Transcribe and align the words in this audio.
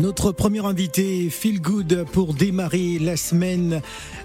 Notre 0.00 0.32
premier 0.32 0.64
invité, 0.64 1.28
Feel 1.30 1.60
Good, 1.60 2.06
pour 2.12 2.32
démarrer 2.32 2.98
la 2.98 3.16
semaine. 3.16 3.82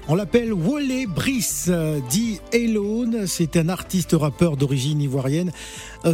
On 0.07 0.13
l'appelle 0.13 0.53
Wole 0.53 1.07
Brice, 1.07 1.71
dit 2.11 2.39
Elone. 2.51 3.25
C'est 3.25 3.57
un 3.57 3.69
artiste 3.69 4.11
rappeur 4.13 4.55
d'origine 4.55 5.01
ivoirienne. 5.01 5.51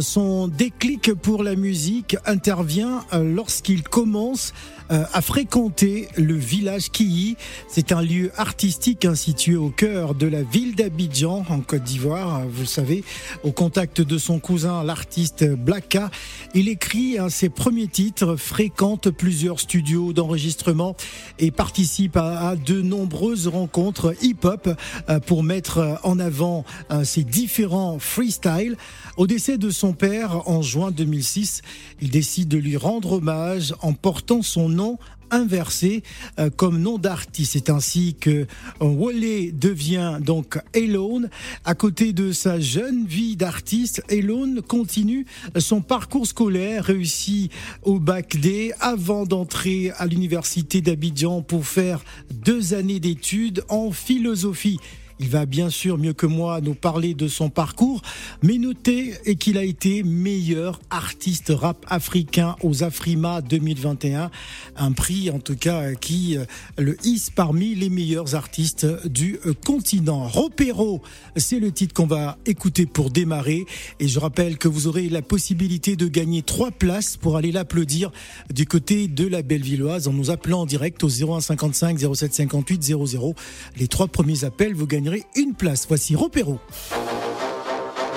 Son 0.00 0.48
déclic 0.48 1.12
pour 1.12 1.42
la 1.42 1.56
musique 1.56 2.16
intervient 2.24 3.04
lorsqu'il 3.12 3.82
commence 3.82 4.54
euh, 4.90 5.04
à 5.12 5.20
fréquenter 5.20 6.08
le 6.16 6.34
village 6.34 6.90
Kiyi. 6.90 7.36
C'est 7.68 7.92
un 7.92 8.00
lieu 8.00 8.32
artistique 8.38 9.04
hein, 9.04 9.14
situé 9.14 9.56
au 9.56 9.68
cœur 9.68 10.14
de 10.14 10.26
la 10.26 10.42
ville 10.42 10.74
d'Abidjan, 10.74 11.44
en 11.50 11.60
Côte 11.60 11.82
d'Ivoire. 11.84 12.42
Vous 12.48 12.62
le 12.62 12.66
savez, 12.66 13.04
au 13.42 13.52
contact 13.52 14.00
de 14.00 14.16
son 14.16 14.38
cousin, 14.38 14.82
l'artiste 14.84 15.44
Blacka. 15.44 16.10
Il 16.54 16.68
écrit 16.68 17.18
hein, 17.18 17.28
ses 17.28 17.50
premiers 17.50 17.88
titres, 17.88 18.36
fréquente 18.36 19.10
plusieurs 19.10 19.60
studios 19.60 20.14
d'enregistrement 20.14 20.96
et 21.38 21.50
participe 21.50 22.16
à, 22.16 22.56
de 22.56 22.80
nombreuses 22.80 23.48
rencontres 23.48 23.81
hip-hop 24.20 24.68
euh, 25.08 25.20
pour 25.20 25.42
mettre 25.42 25.98
en 26.04 26.18
avant 26.18 26.64
euh, 26.90 27.04
ses 27.04 27.24
différents 27.24 27.98
freestyles. 27.98 28.76
Au 29.16 29.26
décès 29.26 29.58
de 29.58 29.70
son 29.70 29.92
père 29.92 30.48
en 30.48 30.62
juin 30.62 30.90
2006, 30.90 31.62
il 32.00 32.10
décide 32.10 32.48
de 32.48 32.58
lui 32.58 32.76
rendre 32.76 33.12
hommage 33.12 33.74
en 33.82 33.92
portant 33.92 34.42
son 34.42 34.68
nom 34.68 34.98
inversé 35.32 36.02
euh, 36.38 36.50
comme 36.50 36.78
nom 36.78 36.98
d'artiste. 36.98 37.52
C'est 37.54 37.70
ainsi 37.70 38.14
que 38.20 38.30
euh, 38.30 38.46
Wole 38.80 39.52
devient 39.52 40.18
donc 40.20 40.58
Elone. 40.74 41.28
À 41.64 41.74
côté 41.74 42.12
de 42.12 42.30
sa 42.32 42.60
jeune 42.60 43.06
vie 43.06 43.36
d'artiste, 43.36 44.02
Elone 44.08 44.62
continue 44.62 45.26
son 45.56 45.80
parcours 45.80 46.26
scolaire, 46.26 46.84
réussi 46.84 47.50
au 47.82 47.98
bac 47.98 48.36
D 48.36 48.72
avant 48.80 49.26
d'entrer 49.26 49.90
à 49.96 50.06
l'université 50.06 50.80
d'Abidjan 50.80 51.42
pour 51.42 51.66
faire 51.66 52.04
deux 52.30 52.74
années 52.74 53.00
d'études 53.00 53.64
en 53.68 53.90
philosophie. 53.90 54.78
Il 55.20 55.28
va 55.28 55.46
bien 55.46 55.70
sûr 55.70 55.98
mieux 55.98 56.12
que 56.12 56.26
moi 56.26 56.60
nous 56.60 56.74
parler 56.74 57.14
de 57.14 57.28
son 57.28 57.50
parcours, 57.50 58.02
mais 58.42 58.58
notez 58.58 59.14
qu'il 59.38 59.58
a 59.58 59.64
été 59.64 60.02
meilleur 60.02 60.80
artiste 60.90 61.52
rap 61.54 61.84
africain 61.88 62.56
aux 62.62 62.82
Afrima 62.82 63.40
2021, 63.40 64.30
un 64.76 64.92
prix 64.92 65.30
en 65.30 65.38
tout 65.38 65.56
cas 65.56 65.94
qui 65.94 66.36
euh, 66.36 66.44
le 66.78 66.96
hisse 67.04 67.30
parmi 67.30 67.74
les 67.74 67.90
meilleurs 67.90 68.34
artistes 68.34 68.86
du 69.06 69.38
euh, 69.46 69.54
continent. 69.64 70.26
Ropero, 70.26 71.02
c'est 71.36 71.58
le 71.58 71.70
titre 71.72 71.94
qu'on 71.94 72.06
va 72.06 72.38
écouter 72.46 72.86
pour 72.86 73.10
démarrer 73.10 73.64
et 74.00 74.08
je 74.08 74.18
rappelle 74.18 74.58
que 74.58 74.68
vous 74.68 74.86
aurez 74.86 75.08
la 75.08 75.22
possibilité 75.22 75.96
de 75.96 76.08
gagner 76.08 76.42
trois 76.42 76.70
places 76.70 77.16
pour 77.16 77.36
aller 77.36 77.52
l'applaudir 77.52 78.10
du 78.52 78.66
côté 78.66 79.08
de 79.08 79.26
la 79.26 79.42
Bellevilloise 79.42 80.08
en 80.08 80.12
nous 80.12 80.30
appelant 80.30 80.60
en 80.60 80.66
direct 80.66 81.02
au 81.04 81.08
0155 81.08 81.98
07 82.14 82.34
58 82.34 82.82
00. 82.82 83.34
Les 83.76 83.88
trois 83.88 84.08
premiers 84.08 84.44
appels, 84.44 84.74
vous 84.74 84.86
gagnerez 85.02 85.24
une 85.34 85.54
place. 85.54 85.86
Voici 85.88 86.14
Ropero. 86.14 86.58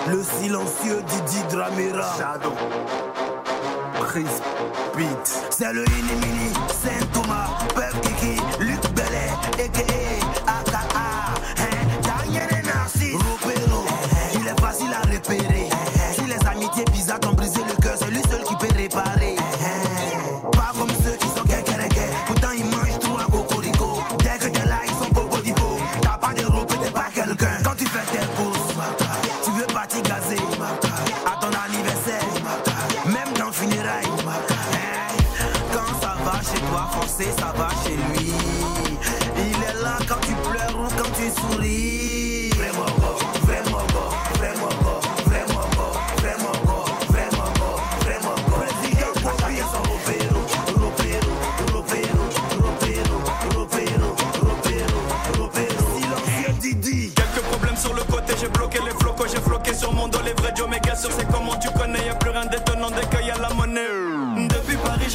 Le 0.08 0.22
silencieux 0.24 1.02
Didi 1.02 1.42
Dramera. 1.50 2.16
Shadow. 2.18 2.54
Chris 4.02 4.26
Beat. 4.96 5.44
C'est 5.50 5.74
le 5.74 5.84
Inimini, 5.84 6.54
Saint 6.70 7.06
Thomas, 7.12 7.50
Pep 7.74 8.02
Kiki, 8.02 8.40
Luc 8.60 8.85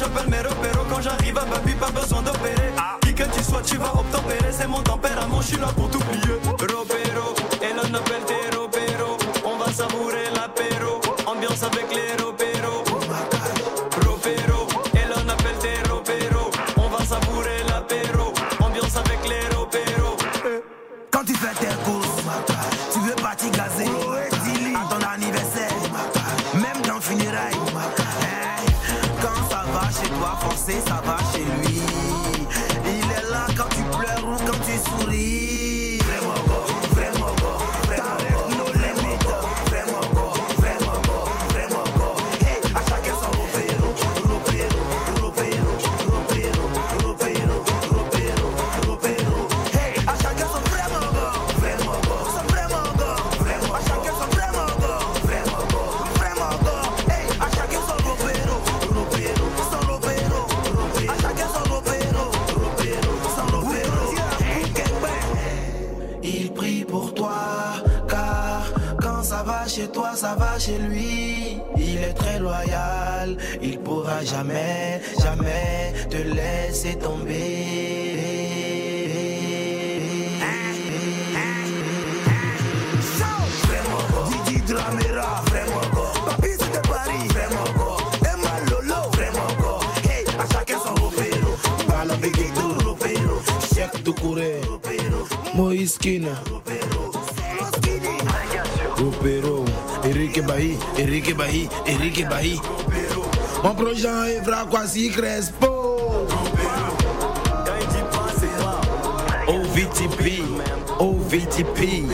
j'appelle 0.01 0.29
mes 0.29 0.37
repéros 0.37 0.85
quand 0.89 1.01
j'arrive 1.01 1.37
à 1.37 1.45
Babi, 1.45 1.73
pas 1.73 1.91
besoin 1.91 2.21
d'opérer. 2.21 2.71
Qui 3.01 3.13
que 3.13 3.23
tu 3.23 3.43
sois, 3.43 3.61
tu 3.61 3.77
vas 3.77 3.93
obtempérer, 3.93 4.20
c'est 4.51 4.67
mon 4.67 4.81
tempérament, 4.81 5.41
je 5.41 5.47
suis 5.47 5.57
là 5.57 5.67
pour 5.75 5.89
t'oublier. 5.89 6.40
Ropero, 99.01 99.65
Eric 100.03 100.45
Bahi, 100.45 100.77
Eric 100.95 101.35
Bahi, 101.35 101.67
Eric 101.87 102.29
Bahi. 102.29 102.61
Mon 103.63 103.73
projet 103.73 104.07
est 104.35 104.41
Vraquasi 104.41 105.09
Crespo. 105.09 106.27
OVTP, 109.47 110.43
OVTP. 110.99 112.05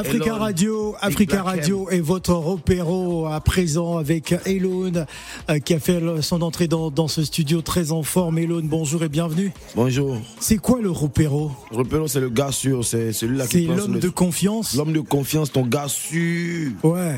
Africa. 0.00 0.34
Radio, 0.34 0.94
Africa 1.00 1.42
Radio 1.42 1.88
est 1.90 2.00
votre 2.00 2.34
repéro 2.34 3.26
à 3.26 3.40
présent 3.40 3.96
avec 3.96 4.34
Elone 4.44 5.06
euh, 5.48 5.58
qui 5.58 5.72
a 5.74 5.78
fait 5.78 6.00
le- 6.00 6.20
son 6.20 6.42
entrée 6.42 6.68
dans, 6.68 6.90
dans 6.90 7.08
ce 7.08 7.24
studio 7.24 7.62
très 7.62 7.92
en 7.92 8.02
forme. 8.02 8.38
Elone, 8.38 8.68
bonjour 8.68 9.02
et 9.04 9.08
bienvenue. 9.08 9.52
Bonjour. 9.74 10.18
C'est 10.38 10.58
quoi 10.58 10.80
le 10.82 10.90
repéro? 10.90 11.50
Repéro, 11.70 12.08
c'est 12.08 12.20
le 12.20 12.28
gars 12.28 12.52
sûr, 12.52 12.84
c'est 12.84 13.12
celui-là 13.14 13.46
qui 13.46 13.66
C'est 13.66 13.74
l'homme 13.74 13.94
le- 13.94 14.00
de 14.00 14.08
confiance? 14.10 14.74
L'homme 14.74 14.92
de 14.92 15.00
confiance, 15.00 15.50
ton 15.50 15.64
gars 15.64 15.88
sûr. 15.88 16.72
Ouais. 16.82 17.16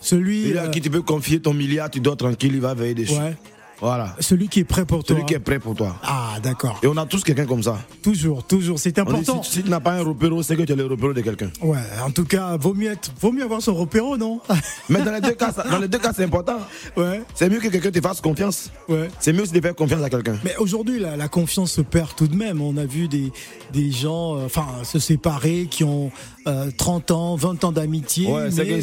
Celui. 0.00 0.48
Il 0.48 0.58
à 0.58 0.68
qui 0.68 0.82
tu 0.82 0.90
peux 0.90 1.00
confier 1.00 1.40
ton 1.40 1.54
milliard, 1.54 1.90
tu 1.90 2.00
dors 2.00 2.16
tranquille, 2.18 2.52
il 2.54 2.60
va 2.60 2.74
veiller 2.74 2.94
dessus. 2.94 3.14
Ouais. 3.14 3.34
Voilà. 3.80 4.14
Celui 4.20 4.48
qui 4.48 4.60
est 4.60 4.64
prêt 4.64 4.84
pour 4.84 5.04
toi. 5.04 5.14
Celui 5.16 5.26
qui 5.26 5.34
est 5.34 5.38
prêt 5.38 5.58
pour 5.58 5.74
toi. 5.74 5.96
Ah, 6.02 6.34
d'accord. 6.42 6.78
Et 6.82 6.86
on 6.86 6.96
a 6.96 7.06
tous 7.06 7.22
quelqu'un 7.22 7.44
comme 7.46 7.62
ça. 7.62 7.78
Toujours, 8.02 8.44
toujours. 8.44 8.78
C'est 8.78 8.92
dit, 8.92 9.00
important. 9.00 9.42
si, 9.42 9.52
si 9.52 9.62
tu 9.62 9.70
n'as 9.70 9.80
pas 9.80 9.92
un 9.92 10.02
repéro, 10.02 10.42
c'est 10.42 10.56
que 10.56 10.62
tu 10.62 10.72
es 10.72 10.76
le 10.76 10.86
repéro 10.86 11.12
de 11.12 11.20
quelqu'un. 11.20 11.50
Ouais, 11.60 11.78
en 12.04 12.10
tout 12.10 12.24
cas, 12.24 12.56
vaut 12.56 12.74
mieux, 12.74 12.90
être, 12.90 13.10
vaut 13.20 13.32
mieux 13.32 13.44
avoir 13.44 13.60
son 13.60 13.74
repéro, 13.74 14.16
non? 14.16 14.40
Mais 14.88 15.02
dans 15.02 15.12
les 15.12 15.20
deux 15.20 15.32
cas, 15.34 15.52
dans 15.70 15.78
les 15.78 15.88
deux 15.88 15.98
cas, 15.98 16.12
c'est 16.14 16.24
important. 16.24 16.58
Ouais, 16.96 17.22
C'est 17.34 17.48
mieux 17.48 17.60
que 17.60 17.68
quelqu'un 17.68 17.90
te 17.90 18.00
fasse 18.00 18.20
confiance. 18.20 18.70
ouais. 18.88 19.10
C'est 19.20 19.32
mieux 19.32 19.42
aussi 19.42 19.52
de 19.52 19.60
faire 19.60 19.74
confiance 19.74 20.02
à 20.02 20.10
quelqu'un. 20.10 20.36
Mais 20.44 20.56
aujourd'hui, 20.56 20.98
la, 21.00 21.16
la 21.16 21.28
confiance 21.28 21.72
se 21.72 21.80
perd 21.80 22.14
tout 22.16 22.28
de 22.28 22.36
même. 22.36 22.60
On 22.60 22.76
a 22.76 22.84
vu 22.86 23.08
des, 23.08 23.32
des 23.72 23.90
gens 23.90 24.36
euh, 24.36 24.48
se 24.84 24.98
séparer 24.98 25.66
qui 25.70 25.84
ont 25.84 26.10
euh, 26.46 26.70
30 26.76 27.10
ans, 27.10 27.36
20 27.36 27.64
ans 27.64 27.72
d'amitié. 27.72 28.26
Ouais, 28.28 28.48
mais, 28.54 28.80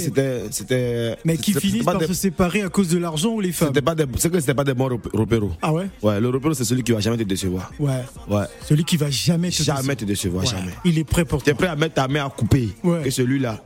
c'était, 0.52 1.16
mais 1.26 1.38
qui 1.38 1.54
finissent 1.54 1.84
par 1.84 1.98
des- 1.98 2.08
se 2.08 2.14
séparer 2.14 2.62
à 2.64 2.70
cause 2.70 2.88
de 2.90 2.98
l'argent 2.98 3.30
ou 3.30 3.40
les 3.42 3.52
femmes. 3.52 3.72
C'est 4.18 4.32
que 4.32 4.40
c'était 4.40 4.54
pas 4.54 4.64
des 4.64 4.74
bons 4.74 4.90
repé- 4.90 5.10
repéros. 5.16 5.52
Ah 5.62 5.72
ouais 5.74 5.88
Ouais, 6.02 6.20
le 6.20 6.30
repéro, 6.30 6.54
c'est 6.54 6.64
celui 6.66 6.84
qui 6.84 6.92
va 6.92 7.00
jamais 7.00 7.18
te 7.18 7.24
décevoir. 7.24 7.72
Ouais. 7.80 8.02
Ouais. 8.30 8.46
Celui 8.68 8.84
qui 8.84 8.98
va 8.98 9.10
jamais 9.10 9.50
te 9.52 9.62
Jamais 9.64 9.96
te 9.96 10.06
décevoir, 10.06 10.44
Ouais. 10.44 10.50
jamais. 10.50 10.72
Il 10.86 10.98
est 10.98 11.04
prêt 11.04 11.26
pour 11.26 11.44
Tu 11.44 11.50
es 11.50 11.54
toi. 11.54 11.60
prêt 11.60 11.68
à 11.68 11.76
mettre 11.76 11.96
ta 11.96 12.08
main 12.08 12.26
à 12.26 12.30
couper. 12.30 12.70
Ouais. 12.84 13.02
Que 13.04 13.10
celui-là, 13.10 13.60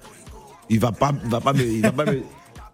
il 0.69 0.80
va 0.80 0.91
pas, 0.91 1.12
il 1.24 1.30
va 1.30 1.39
pas 1.41 1.53
me, 1.53 1.63
il 1.63 1.81
va 1.81 1.91
pas 1.91 2.06
me, 2.06 2.13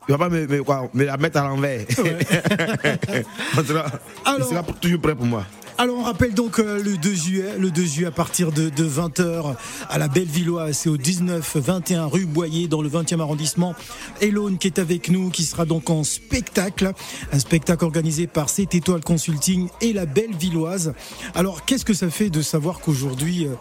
il 0.07 0.11
va 0.11 0.17
pas 0.17 0.29
me, 0.29 0.47
me- 0.47 0.63
quoi, 0.63 0.89
me 0.93 1.03
la 1.05 1.17
mettre 1.17 1.37
à 1.39 1.47
l'envers. 1.47 1.85
Il 1.89 1.95
sera 3.65 4.63
toujours 4.79 5.01
prêt 5.01 5.15
pour 5.15 5.25
moi. 5.25 5.45
Alors 5.81 5.97
on 5.97 6.03
rappelle 6.03 6.35
donc 6.35 6.59
euh, 6.59 6.79
le 6.79 6.95
2 6.95 7.13
juillet, 7.15 7.57
le 7.57 7.71
2 7.71 7.83
juillet 7.83 8.05
à 8.05 8.11
partir 8.11 8.51
de, 8.51 8.69
20h 8.69 9.55
à 9.89 9.97
la 9.97 10.07
Bellevilloise, 10.07 10.77
c'est 10.77 10.89
au 10.89 10.97
19-21 10.97 12.01
rue 12.01 12.27
Boyer 12.27 12.67
dans 12.67 12.83
le 12.83 12.87
20e 12.87 13.19
arrondissement. 13.19 13.73
Elone 14.21 14.59
qui 14.59 14.67
est 14.67 14.77
avec 14.77 15.09
nous, 15.09 15.31
qui 15.31 15.41
sera 15.41 15.65
donc 15.65 15.89
en 15.89 16.03
spectacle, 16.03 16.91
un 17.33 17.39
spectacle 17.39 17.83
organisé 17.83 18.27
par 18.27 18.49
7 18.49 18.75
étoiles 18.75 19.03
consulting 19.03 19.69
et 19.81 19.91
la 19.91 20.05
Bellevilloise. 20.05 20.93
Alors 21.33 21.65
qu'est-ce 21.65 21.83
que 21.83 21.95
ça 21.95 22.11
fait 22.11 22.29
de 22.29 22.43
savoir 22.43 22.79
qu'aujourd'hui 22.79 23.47
euh, 23.47 23.55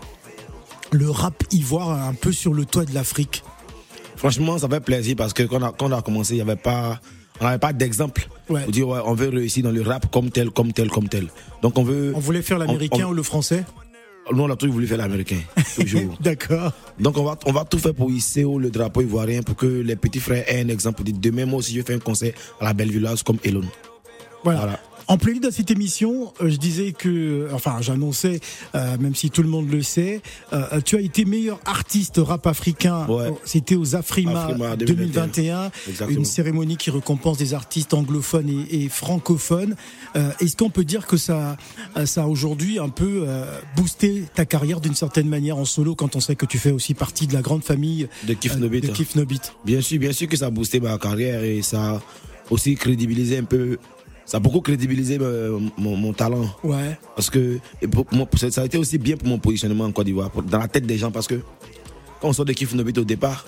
le 0.90 1.10
rap 1.10 1.42
ivoire 1.52 2.06
un 2.06 2.12
peu 2.12 2.32
sur 2.32 2.52
le 2.52 2.66
toit 2.66 2.84
de 2.84 2.92
l'Afrique? 2.92 3.44
Franchement, 4.16 4.58
ça 4.58 4.68
fait 4.68 4.80
plaisir 4.80 5.16
parce 5.16 5.32
que 5.32 5.44
quand 5.44 5.62
on 5.62 5.64
a, 5.64 5.72
quand 5.72 5.86
on 5.86 5.96
a 5.96 6.02
commencé, 6.02 6.34
il 6.34 6.38
y 6.38 6.42
avait 6.42 6.56
pas, 6.56 7.00
on 7.40 7.44
n'avait 7.44 7.58
pas 7.58 7.72
d'exemple. 7.72 8.28
Ouais. 8.48 8.62
On 8.66 8.70
dit, 8.70 8.82
ouais, 8.82 8.98
on 9.04 9.14
veut 9.14 9.28
réussir 9.28 9.62
dans 9.64 9.70
le 9.70 9.82
rap 9.82 10.10
comme 10.10 10.30
tel, 10.30 10.50
comme 10.50 10.72
tel, 10.72 10.88
comme 10.90 11.08
tel. 11.08 11.28
Donc 11.62 11.78
on 11.78 11.82
veut. 11.82 12.12
On 12.14 12.20
voulait 12.20 12.42
faire 12.42 12.58
l'américain 12.58 13.06
on- 13.06 13.10
ou 13.10 13.14
le 13.14 13.22
français 13.22 13.64
Nous, 14.32 14.42
on 14.42 14.50
a 14.50 14.56
toujours 14.56 14.74
voulu 14.74 14.86
faire 14.86 14.98
l'américain. 14.98 15.38
Toujours. 15.76 16.16
D'accord. 16.20 16.72
Donc 16.98 17.16
on 17.16 17.24
va, 17.24 17.36
on 17.46 17.52
va 17.52 17.64
tout 17.64 17.78
faire 17.78 17.94
pour 17.94 18.10
hisser 18.10 18.44
haut 18.44 18.58
le 18.58 18.70
drapeau 18.70 19.00
ivoirien 19.02 19.42
pour 19.42 19.56
que 19.56 19.66
les 19.66 19.96
petits 19.96 20.20
frères 20.20 20.44
aient 20.48 20.60
un 20.62 20.68
exemple. 20.68 21.02
Demain, 21.04 21.46
moi 21.46 21.58
aussi, 21.60 21.74
je 21.74 21.82
fais 21.82 21.94
un 21.94 21.98
concert 21.98 22.32
à 22.60 22.64
la 22.66 22.72
belle 22.74 22.90
village 22.90 23.22
comme 23.22 23.38
Elon. 23.44 23.64
Voilà. 24.44 24.60
Voilà. 24.60 24.80
En 25.10 25.18
prélude 25.18 25.44
à 25.44 25.50
cette 25.50 25.72
émission, 25.72 26.32
euh, 26.40 26.48
je 26.50 26.56
disais 26.56 26.92
que, 26.92 27.48
enfin, 27.52 27.78
j'annonçais, 27.80 28.38
euh, 28.76 28.96
même 28.98 29.16
si 29.16 29.28
tout 29.28 29.42
le 29.42 29.48
monde 29.48 29.68
le 29.68 29.82
sait, 29.82 30.22
euh, 30.52 30.80
tu 30.84 30.94
as 30.96 31.00
été 31.00 31.24
meilleur 31.24 31.58
artiste 31.66 32.20
rap 32.24 32.46
africain. 32.46 33.06
Ouais. 33.08 33.24
Euh, 33.24 33.30
C'était 33.44 33.74
aux 33.74 33.96
Afrima, 33.96 34.44
Afrima 34.44 34.76
2021, 34.76 34.84
2021. 34.86 35.70
Exactement. 35.88 36.16
une 36.20 36.24
cérémonie 36.24 36.76
qui 36.76 36.92
récompense 36.92 37.38
des 37.38 37.54
artistes 37.54 37.92
anglophones 37.92 38.48
et, 38.70 38.84
et 38.84 38.88
francophones. 38.88 39.74
Euh, 40.14 40.30
Est-ce 40.38 40.56
qu'on 40.56 40.70
peut 40.70 40.84
dire 40.84 41.08
que 41.08 41.16
ça, 41.16 41.56
euh, 41.96 42.06
ça 42.06 42.22
a 42.22 42.26
aujourd'hui 42.26 42.78
un 42.78 42.88
peu 42.88 43.24
euh, 43.26 43.58
boosté 43.76 44.26
ta 44.36 44.44
carrière 44.44 44.80
d'une 44.80 44.94
certaine 44.94 45.28
manière 45.28 45.56
en 45.58 45.64
solo, 45.64 45.96
quand 45.96 46.14
on 46.14 46.20
sait 46.20 46.36
que 46.36 46.46
tu 46.46 46.58
fais 46.58 46.70
aussi 46.70 46.94
partie 46.94 47.26
de 47.26 47.32
la 47.34 47.42
grande 47.42 47.64
famille 47.64 48.08
De 48.28 48.34
Kif 48.34 48.52
euh, 48.54 48.58
Nobit. 48.58 48.82
de 48.82 48.86
Kif 48.92 49.16
Nobit? 49.16 49.40
Bien 49.64 49.80
sûr, 49.80 49.98
bien 49.98 50.12
sûr 50.12 50.28
que 50.28 50.36
ça 50.36 50.46
a 50.46 50.50
boosté 50.50 50.78
ma 50.78 50.96
carrière 50.98 51.42
et 51.42 51.62
ça 51.62 51.94
a 51.96 52.02
aussi 52.48 52.76
crédibilisé 52.76 53.38
un 53.38 53.44
peu. 53.44 53.76
Ça 54.30 54.36
a 54.36 54.40
beaucoup 54.40 54.60
crédibilisé 54.60 55.18
euh, 55.20 55.58
mon, 55.76 55.96
mon 55.96 56.12
talent. 56.12 56.46
Ouais. 56.62 56.96
Parce 57.16 57.30
que 57.30 57.58
pour- 57.90 58.06
ça 58.36 58.60
a 58.60 58.64
été 58.64 58.78
aussi 58.78 58.96
bien 58.96 59.16
pour 59.16 59.26
mon 59.26 59.38
positionnement 59.40 59.86
en 59.86 59.90
Côte 59.90 60.06
d'Ivoire, 60.06 60.30
dans 60.48 60.58
la 60.60 60.68
tête 60.68 60.86
des 60.86 60.98
gens. 60.98 61.10
Parce 61.10 61.26
que 61.26 61.34
quand 62.20 62.28
on 62.28 62.32
sort 62.32 62.44
de 62.44 62.52
Kif 62.52 62.72
Nobit 62.74 62.96
au 63.00 63.02
départ, 63.04 63.44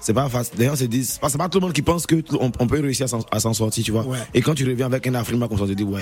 c'est 0.00 0.14
pas 0.14 0.26
facile. 0.30 0.54
Les 0.58 0.64
gens 0.64 0.74
se 0.76 0.84
disent, 0.84 1.20
c'est 1.22 1.36
pas 1.36 1.50
tout 1.50 1.58
le 1.58 1.66
monde 1.66 1.74
qui 1.74 1.82
pense 1.82 2.06
qu'on 2.06 2.50
on 2.58 2.66
peut 2.66 2.80
réussir 2.80 3.06
à 3.30 3.40
s'en- 3.40 3.52
sortir, 3.52 3.84
tu 3.84 3.92
vois. 3.92 4.06
Ouais. 4.06 4.16
Et 4.32 4.40
quand 4.40 4.54
tu 4.54 4.66
reviens 4.66 4.86
avec 4.86 5.06
un 5.06 5.14
Africain 5.16 5.46
comme 5.48 5.58
ça, 5.58 5.64
tu 5.66 5.72
te 5.72 5.76
dis, 5.76 5.84
ouais, 5.84 6.00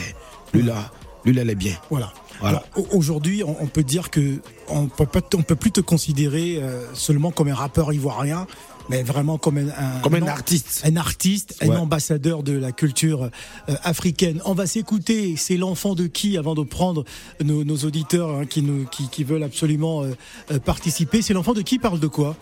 lui 0.55 0.63
là, 0.63 0.93
lui 1.25 1.33
là, 1.35 1.43
il 1.43 1.51
est 1.51 1.55
bien. 1.57 1.75
Voilà. 1.91 2.13
Voilà. 2.41 2.63
Aujourd'hui, 2.93 3.43
on, 3.45 3.57
on 3.61 3.67
peut 3.67 3.83
dire 3.83 4.11
que 4.11 4.37
on 4.69 4.87
peut 4.87 5.07
on 5.35 5.43
peut 5.43 5.57
plus 5.57 5.73
te 5.73 5.81
considérer 5.81 6.59
euh, 6.63 6.85
seulement 6.95 7.33
comme 7.33 7.49
un 7.49 7.55
rappeur 7.55 7.93
ivoirien, 7.93 8.47
mais 8.91 9.03
vraiment 9.03 9.39
comme 9.39 9.57
un, 9.59 9.69
un- 9.69 10.01
Comme 10.03 10.15
un 10.15 10.27
artiste. 10.27 10.83
un 10.85 10.97
artiste, 10.97 11.57
un 11.63 11.71
ambassadeur 11.77 12.43
de 12.43 12.53
la 12.53 12.73
culture 12.73 13.25
euh, 13.69 13.75
africaine. 13.83 14.43
On 14.45 14.55
va 14.55 14.67
s'écouter. 14.67 15.37
C'est 15.37 15.57
l'enfant 15.57 15.95
de 15.95 16.07
qui 16.07 16.37
avant 16.37 16.55
de 16.55 16.63
prendre 16.65 17.05
nos, 17.43 17.65
nos 17.65 17.77
auditeurs 17.79 18.31
hein, 18.31 18.47
qui 18.47 18.63
nous 18.63 18.85
qui, 18.87 19.09
qui 19.09 19.25
veulent 19.25 19.43
absolument 19.45 20.03
euh, 20.03 20.11
euh, 20.51 20.59
participer. 20.59 21.23
C'est 21.23 21.33
l'enfant 21.35 21.55
de 21.55 21.63
qui 21.63 21.79
parle 21.79 22.01
de 22.01 22.07
quoi? 22.09 22.37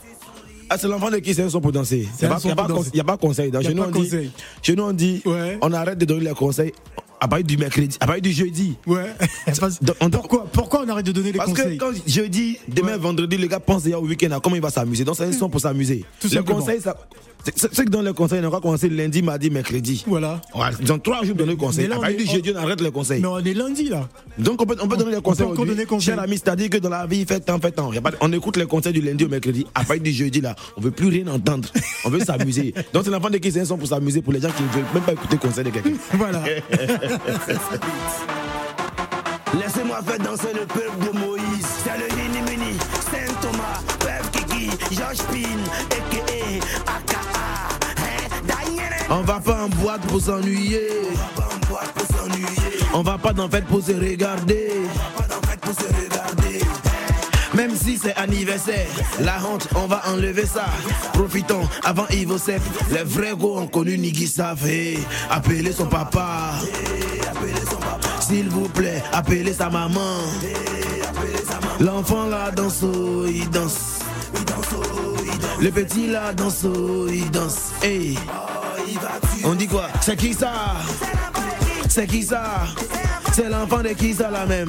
Ah, 0.71 0.77
c'est 0.77 0.89
l'enfant 0.89 1.11
de 1.11 1.17
qui? 1.19 1.33
C'est 1.33 1.43
un 1.43 1.49
son 1.49 1.61
pour 1.63 1.73
danser. 1.73 2.07
Il 2.21 2.27
n'y 2.27 2.33
a, 2.33 2.37
a 2.37 3.05
pas 3.05 3.17
conseil. 3.17 3.55
A 3.57 3.63
chez, 3.63 3.73
nous, 3.75 3.83
pas 3.85 3.89
on 3.89 3.93
dit, 3.93 3.99
conseil. 4.11 4.31
chez 4.61 4.75
nous, 4.77 4.83
on 4.85 4.93
dit, 4.93 5.23
Ouais. 5.25 5.59
on 5.63 5.73
arrête 5.73 5.97
de 5.99 6.05
donner 6.05 6.25
les 6.27 6.35
conseils 6.35 6.73
à 7.21 7.29
partir 7.29 7.47
du 7.47 7.57
mercredi, 7.57 7.97
à 8.01 8.07
partir 8.07 8.23
du 8.23 8.33
jeudi. 8.33 8.77
Ouais. 8.87 9.07
Parce- 9.61 9.79
on- 10.01 10.11
pourquoi 10.11 10.47
pourquoi 10.53 10.83
on 10.85 10.89
arrête 10.89 11.07
de 11.07 11.13
donner 11.13 11.33
les 11.33 11.39
Parce 11.39 11.51
conseils 11.51 11.77
que 11.79 11.85
quand 11.85 11.93
jeudi, 12.07 12.59
demain, 12.69 12.93
Ouais. 12.93 12.99
vendredi, 12.99 13.37
le 13.37 13.47
gars 13.47 13.61
pense 13.61 13.83
déjà 13.85 13.99
au 13.99 14.07
week-end 14.07 14.31
à 14.33 14.41
comment 14.41 14.57
il 14.57 14.63
va 14.63 14.71
s'amuser. 14.71 15.05
Donc 15.05 15.17
c'est 15.17 15.25
un 15.25 15.33
son 15.33 15.49
pour 15.49 15.61
s'amuser. 15.61 16.05
Tout 16.21 16.29
Le 16.29 16.35
simplement. 16.35 16.59
conseil, 16.61 16.81
ça. 16.81 16.97
C'est 17.55 17.85
que 17.85 17.91
dans 17.91 18.03
le 18.03 18.13
conseil, 18.13 18.45
on 18.45 18.51
va 18.51 18.61
commencer 18.61 18.89
lundi, 18.89 19.23
mardi, 19.23 19.49
mercredi. 19.49 20.05
Voilà. 20.07 20.41
Ont 20.91 20.99
trois 20.99 21.25
jours 21.25 21.37
donner 21.37 21.53
le 21.53 21.57
conseil. 21.57 21.85
mais 21.85 21.89
là, 21.91 21.95
À 21.95 21.99
on 21.99 22.03
partir 22.03 22.19
du 22.19 22.27
jeudi, 22.27 22.53
on 22.55 22.59
arrête 22.59 22.81
le 22.81 22.91
conseil. 22.91 23.21
Mais 23.23 23.29
on 23.29 23.39
est 23.39 23.55
lundi 23.55 23.89
là. 23.89 24.09
Donc 24.39 24.61
on 24.61 24.67
peut, 24.67 24.77
on 24.83 24.89
peut 24.89 24.97
donner 24.97 25.13
les 25.17 25.23
conseils. 25.23 25.39
peut 25.39 25.53
encore 25.53 25.53
aujourd'hui. 25.53 25.75
donner 25.77 25.87
conseil. 25.87 26.15
Cher 26.15 26.21
ami, 26.23 26.33
c'est-à-dire 26.37 26.69
que 26.69 26.79
dans 26.79 26.91
la 26.91 27.07
vie, 27.07 27.25
faites 27.27 27.45
temps, 27.47 27.59
faites 27.61 27.77
temps. 27.77 27.91
On 28.21 28.33
écoute 28.33 28.57
les 28.57 28.67
conseils 28.67 28.93
du 28.93 29.01
lundi 29.01 29.25
au 29.25 29.29
mercredi. 29.29 29.65
À 29.75 29.85
partir 29.85 30.03
du 30.03 30.13
jeudi, 30.13 30.41
là, 30.41 30.57
on 30.77 30.81
veut 30.81 30.91
plus 30.91 31.09
rien 31.09 31.27
entendre. 31.29 31.69
On 32.05 32.11
veut 32.11 32.21
s'amuser. 32.21 32.75
Donc 32.93 33.05
c'est 33.05 33.11
l'enfant 33.11 33.31
de 33.31 33.39
qui 33.39 33.51
c'est 33.53 33.61
un 33.61 33.65
son 33.65 33.79
pour 33.79 33.89
s'amuser 33.89 34.21
pour 34.21 34.33
les 34.33 34.41
gens 34.41 34.51
qui 34.51 34.63
ne 34.65 34.69
veulent 34.69 34.85
même 34.95 35.03
pas 35.05 35.13
écouter 35.13 35.37
le 35.41 35.49
conseil 35.49 35.65
de 35.65 35.71
quelqu'un. 35.71 35.91
Voilà. 36.15 36.43
Laissez-moi 39.59 40.01
faire 40.07 40.19
danser 40.19 40.53
le 40.55 40.67
peuple 40.67 40.99
de 41.07 41.11
Moïse. 41.19 41.67
C'est 41.83 41.97
le 41.99 42.07
Nini 42.17 42.43
Mini, 42.51 42.77
Saint 43.11 43.33
Thomas, 43.41 43.81
Peuple 43.99 44.29
Kiki, 44.33 44.71
Georges 44.95 45.25
Pin, 45.31 45.61
a.k.a. 45.91 46.93
AKA. 46.93 47.23
Hein, 48.01 48.05
On 49.11 49.23
va 49.23 49.41
pas 49.41 49.63
en 49.65 49.69
boîte 49.69 50.03
pour 50.03 50.21
s'ennuyer. 50.21 50.89
pas 51.35 51.49
en 51.55 51.59
boîte 51.71 51.93
pour 51.93 52.07
s'ennuyer, 52.17 52.79
On 52.93 53.01
va 53.03 53.17
pas 53.17 53.33
dans 53.33 53.49
fête 53.49 53.65
pour 53.65 53.83
se 53.83 53.93
regarder. 53.93 54.83
pas 55.17 55.25
en 55.35 55.41
fête 55.47 55.61
pour 55.61 55.73
se 55.75 55.87
regarder. 55.87 56.38
Si 57.83 57.97
c'est 57.97 58.17
anniversaire, 58.17 58.87
la 59.21 59.39
honte, 59.45 59.69
on 59.75 59.87
va 59.87 60.03
enlever 60.09 60.47
ça. 60.47 60.67
Profitons 61.13 61.69
avant 61.85 62.07
Ivo 62.11 62.39
Sepp. 62.39 62.63
Les 62.91 63.03
vrais 63.03 63.35
go 63.37 63.59
ont 63.59 63.67
connu 63.67 63.97
Nigui 63.97 64.27
Savé. 64.27 64.99
Appelez 65.31 65.73
son 65.73 65.87
papa. 65.87 66.53
S'il 68.21 68.49
vous 68.49 68.69
plaît, 68.69 69.03
appelez 69.13 69.53
sa 69.53 69.71
maman. 69.71 70.19
L'enfant 71.81 72.27
là 72.27 72.51
danse, 72.51 72.85
il 73.27 73.49
danse. 73.51 74.01
Le 75.61 75.71
petit 75.71 76.09
là 76.09 76.33
danse, 76.33 76.65
oh, 76.65 77.07
il 77.09 77.31
danse. 77.31 77.73
Hey. 77.83 78.19
On 79.45 79.55
dit 79.55 79.67
quoi? 79.67 79.89
C'est 80.01 80.17
qui 80.17 80.35
ça? 80.35 80.53
C'est 81.89 82.07
qui 82.07 82.23
ça? 82.23 82.65
C'est 83.33 83.49
l'enfant 83.49 83.83
de 83.83 83.91
qui 83.91 84.15
ça 84.15 84.31
là 84.31 84.47
même 84.47 84.69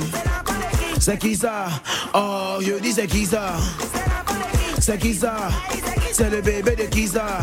C'est 1.00 1.18
qui 1.18 1.36
ça? 1.36 1.68
Oh, 2.14 2.58
je 2.60 2.74
dis 2.80 2.92
c'est 2.92 3.08
qui 3.08 3.26
ça? 3.26 3.54
C'est 4.80 4.98
qui 4.98 5.14
ça? 5.14 5.50
C'est 6.12 6.30
le 6.30 6.42
bébé 6.42 6.76
de 6.76 6.84
qui 6.84 7.08
ça? 7.08 7.40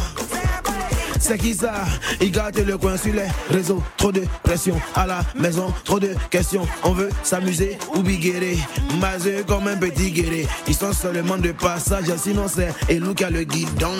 C'est 1.26 1.38
qui 1.38 1.54
ça? 1.54 1.72
Il 2.20 2.30
gâte 2.30 2.58
le 2.64 2.78
coin 2.78 2.96
sur 2.96 3.12
les 3.12 3.26
réseaux. 3.50 3.82
Trop 3.96 4.12
de 4.12 4.22
pression 4.42 4.80
à 4.94 5.06
la 5.06 5.20
maison, 5.34 5.72
trop 5.84 5.98
de 5.98 6.14
questions. 6.30 6.66
On 6.84 6.92
veut 6.92 7.08
s'amuser 7.22 7.78
ou 7.94 8.02
biguerer. 8.02 8.58
Maseux 9.00 9.42
comme 9.46 9.66
un 9.66 9.76
petit 9.76 10.12
guéré. 10.12 10.46
Ils 10.68 10.74
sont 10.74 10.92
seulement 10.92 11.36
de 11.36 11.50
passage, 11.52 12.04
sinon 12.16 12.46
c'est 12.48 12.72
et 12.88 13.00
qui 13.14 13.24
a 13.24 13.30
le 13.30 13.42
guidon. 13.42 13.92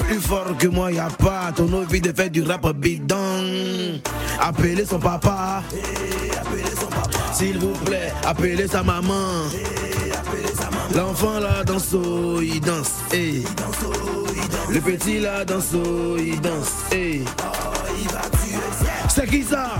Plus 0.00 0.20
fort 0.20 0.56
que 0.56 0.68
moi, 0.68 0.92
y 0.92 0.98
a 0.98 1.08
pas. 1.08 1.52
Ton 1.54 1.72
envie 1.72 2.00
de 2.00 2.12
faire 2.12 2.30
du 2.30 2.42
rap 2.42 2.70
bidon. 2.76 4.00
Appelez 4.40 4.84
son 4.84 5.00
papa. 5.00 5.62
S'il 7.32 7.58
vous 7.58 7.72
plaît, 7.84 8.12
appelez 8.24 8.68
sa 8.68 8.82
maman. 8.82 9.48
L'enfant 10.94 11.38
là 11.38 11.64
danse, 11.64 11.94
oh, 11.94 12.40
il 12.40 12.60
danse. 12.60 12.92
Hey. 13.12 13.44
Le 14.70 14.80
petit 14.80 15.20
là 15.20 15.44
danse, 15.44 15.74
oh, 15.74 16.16
il 16.18 16.40
danse. 16.40 16.72
Hey. 16.92 17.24
C'est 19.08 19.28
qui 19.28 19.42
ça? 19.42 19.70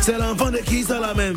C'est 0.00 0.18
l'enfant 0.18 0.50
de 0.50 0.58
qui 0.58 0.84
ça 0.84 1.00
là 1.00 1.14
même? 1.14 1.36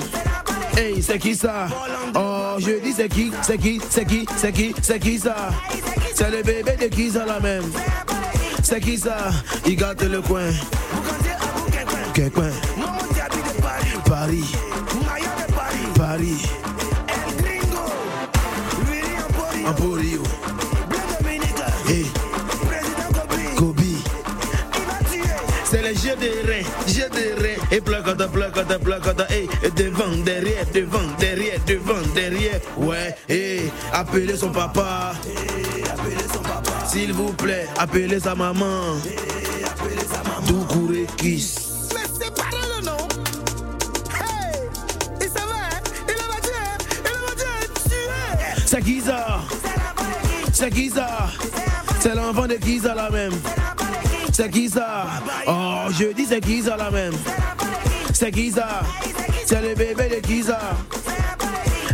Hey, 0.77 1.01
c'est 1.01 1.17
qui 1.17 1.35
ça? 1.35 1.67
Oh, 2.15 2.55
je 2.59 2.79
dis 2.83 2.93
c'est 2.93 3.09
qui 3.09 3.31
C'est 3.41 3.57
qui 3.57 3.81
C'est 3.89 4.05
qui 4.05 4.25
C'est 4.37 4.51
qui 4.51 4.75
C'est 4.81 4.99
qui 4.99 5.17
ça? 5.17 5.35
C'est 6.13 6.29
le 6.29 6.43
bébé 6.43 6.75
de 6.79 6.87
qui 6.87 7.09
ça 7.09 7.25
là 7.25 7.39
même? 7.39 7.63
C'est 8.61 8.79
qui 8.79 8.97
ça? 8.97 9.31
Il 9.65 9.75
gâte 9.75 10.03
le 10.03 10.21
coin. 10.21 10.51
Quel 12.13 12.31
coin 12.31 12.51
Paris. 14.05 14.68
Paris. 15.99 16.47
Emporio. 19.67 20.23
Hey. 21.89 22.05
Kobe. 23.57 23.81
C'est 25.65 25.81
les 25.81 25.95
jeux 25.95 26.15
de 26.15 26.47
reins, 26.47 26.63
jeux 26.87 27.09
de 27.09 27.43
reins. 27.43 27.59
Et 27.69 27.81
placata, 27.81 28.29
placata, 28.29 28.79
placata. 28.79 29.27
Hey. 29.29 29.49
Et 29.61 29.71
devant, 29.71 30.15
derrière, 30.23 30.65
devant, 30.73 30.99
derrière, 31.19 31.59
devant, 31.67 32.01
derrière. 32.15 32.61
Ouais, 32.77 33.13
hey. 33.27 33.69
Appelez 33.91 34.37
son 34.37 34.51
papa. 34.51 35.11
S'il 36.87 37.11
vous 37.11 37.33
plaît, 37.33 37.67
appelez 37.77 38.21
sa 38.21 38.35
maman. 38.35 38.95
Tout 40.47 40.65
courez 40.69 41.07
kiss. 41.17 41.58
C'est 50.59 50.71
qui 50.71 50.89
ça? 50.89 51.29
C'est 52.01 52.13
l'enfant 52.13 52.45
de 52.45 52.55
qui 52.55 52.79
ça 52.79 52.93
la 52.93 53.09
même. 53.09 53.31
C'est 54.33 54.49
qui 54.51 54.67
ça? 54.67 55.05
Oh, 55.47 55.83
je 55.89 56.11
dis 56.11 56.25
c'est 56.25 56.41
qui 56.41 56.61
ça 56.61 56.75
la 56.75 56.91
même. 56.91 57.13
C'est 58.13 58.29
qui 58.29 58.51
ça? 58.51 58.81
C'est 59.45 59.61
le 59.61 59.73
bébé 59.73 60.09
de 60.09 60.27
qui 60.27 60.43
ça 60.43 60.59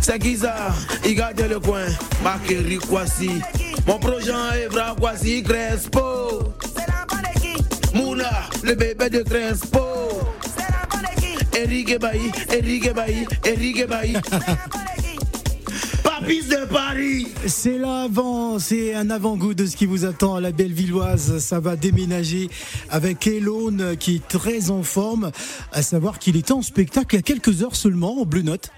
C'est 0.02 0.18
qui 0.18 0.36
ça? 0.36 0.56
Il 1.04 1.14
garde 1.14 1.40
le 1.42 1.60
coin. 1.60 1.84
Marquerie 2.24 2.78
Kwasi. 2.78 3.40
Mon 3.86 4.00
projet 4.00 4.32
est 4.56 4.64
Evra 4.64 4.96
Kwasi 4.98 5.44
Crespo. 5.44 6.52
Mouna, 7.94 8.32
le 8.64 8.74
bébé 8.74 9.10
de 9.10 9.22
Crespo. 9.22 9.78
Eric 11.54 12.00
Bailly, 12.00 12.32
Eric 12.52 12.92
Bailly, 12.92 13.28
Eric 13.44 13.86
Bailly 13.86 14.16
C'est 17.46 17.78
l'avant, 17.78 18.58
c'est 18.58 18.94
un 18.94 19.10
avant-goût 19.10 19.54
de 19.54 19.64
ce 19.64 19.76
qui 19.76 19.86
vous 19.86 20.04
attend 20.04 20.34
à 20.34 20.40
la 20.40 20.50
Bellevilloise. 20.50 21.38
Ça 21.38 21.60
va 21.60 21.76
déménager 21.76 22.48
avec 22.90 23.28
Elone 23.28 23.96
qui 23.96 24.16
est 24.16 24.28
très 24.28 24.70
en 24.70 24.82
forme. 24.82 25.30
À 25.72 25.82
savoir 25.82 26.18
qu'il 26.18 26.36
était 26.36 26.52
en 26.52 26.62
spectacle 26.62 27.14
il 27.14 27.16
y 27.16 27.20
a 27.20 27.22
quelques 27.22 27.62
heures 27.62 27.76
seulement 27.76 28.20
en 28.20 28.24
Blue 28.24 28.42
Note. 28.42 28.70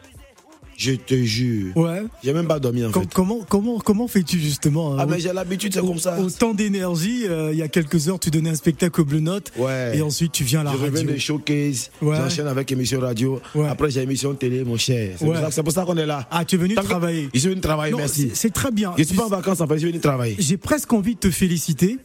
Je 0.80 0.92
te 0.92 1.14
jure. 1.16 1.76
Ouais. 1.76 2.04
J'ai 2.22 2.32
même 2.32 2.46
pas 2.46 2.60
dormi 2.60 2.84
en 2.84 2.92
Com- 2.92 3.02
fait. 3.02 3.12
comment 3.12 3.40
comment 3.48 3.78
comment 3.80 4.06
fais-tu 4.06 4.38
justement 4.38 4.94
Ah 4.96 5.02
hein, 5.02 5.06
mais 5.10 5.18
j'ai 5.18 5.32
l'habitude, 5.32 5.74
c'est 5.74 5.80
comme 5.80 5.98
ça. 5.98 6.16
Autant 6.20 6.54
d'énergie. 6.54 7.24
euh, 7.26 7.50
il 7.52 7.58
y 7.58 7.62
a 7.62 7.68
quelques 7.68 8.08
heures, 8.08 8.20
tu 8.20 8.30
donnais 8.30 8.50
un 8.50 8.54
spectacle 8.54 9.00
au 9.00 9.04
Blue 9.04 9.20
Note. 9.20 9.50
Ouais. 9.58 9.98
Et 9.98 10.02
ensuite, 10.02 10.30
tu 10.30 10.44
viens 10.44 10.60
à 10.60 10.64
la 10.64 10.70
Je 10.70 10.76
reviens 10.76 11.00
radio. 11.00 11.10
de 11.14 11.18
showcase, 11.18 11.90
Ouais. 12.00 12.16
j'enchaîne 12.16 12.46
avec 12.46 12.70
émission 12.70 13.00
radio. 13.00 13.40
Ouais. 13.56 13.66
Après 13.66 13.90
j'ai 13.90 14.02
émission 14.02 14.32
télé, 14.34 14.62
mon 14.62 14.76
cher. 14.76 15.16
C'est 15.18 15.24
Ouais. 15.26 15.34
pour 15.64 15.72
ça- 15.72 15.84
qu'on 15.84 15.96
est 15.96 16.06
là. 16.06 16.28
Ah, 16.30 16.44
tu 16.44 16.54
es 16.54 16.58
venu 16.58 16.76
Tant 16.76 16.82
que- 16.82 16.86
travailler. 16.86 17.28
Je 17.34 17.40
suis 17.40 17.48
venu 17.48 17.60
travailler, 17.60 17.90
Non, 17.92 17.98
merci. 17.98 18.28
c'est- 18.30 18.36
C'est 18.48 18.52
très 18.54 18.70
bien. 18.70 18.94
Je 18.96 19.02
suis 19.02 19.16
pas 19.16 19.24
en 19.24 19.28
vacances 19.28 19.60
en 19.60 19.66
fait, 19.66 19.74
je 19.74 19.78
suis 19.80 19.88
venu 19.88 20.00
travailler. 20.00 20.36
J'ai 20.38 20.58
presque 20.58 20.92
envie 20.92 21.14
de 21.16 21.20
te 21.20 21.30
féliciter 21.32 21.98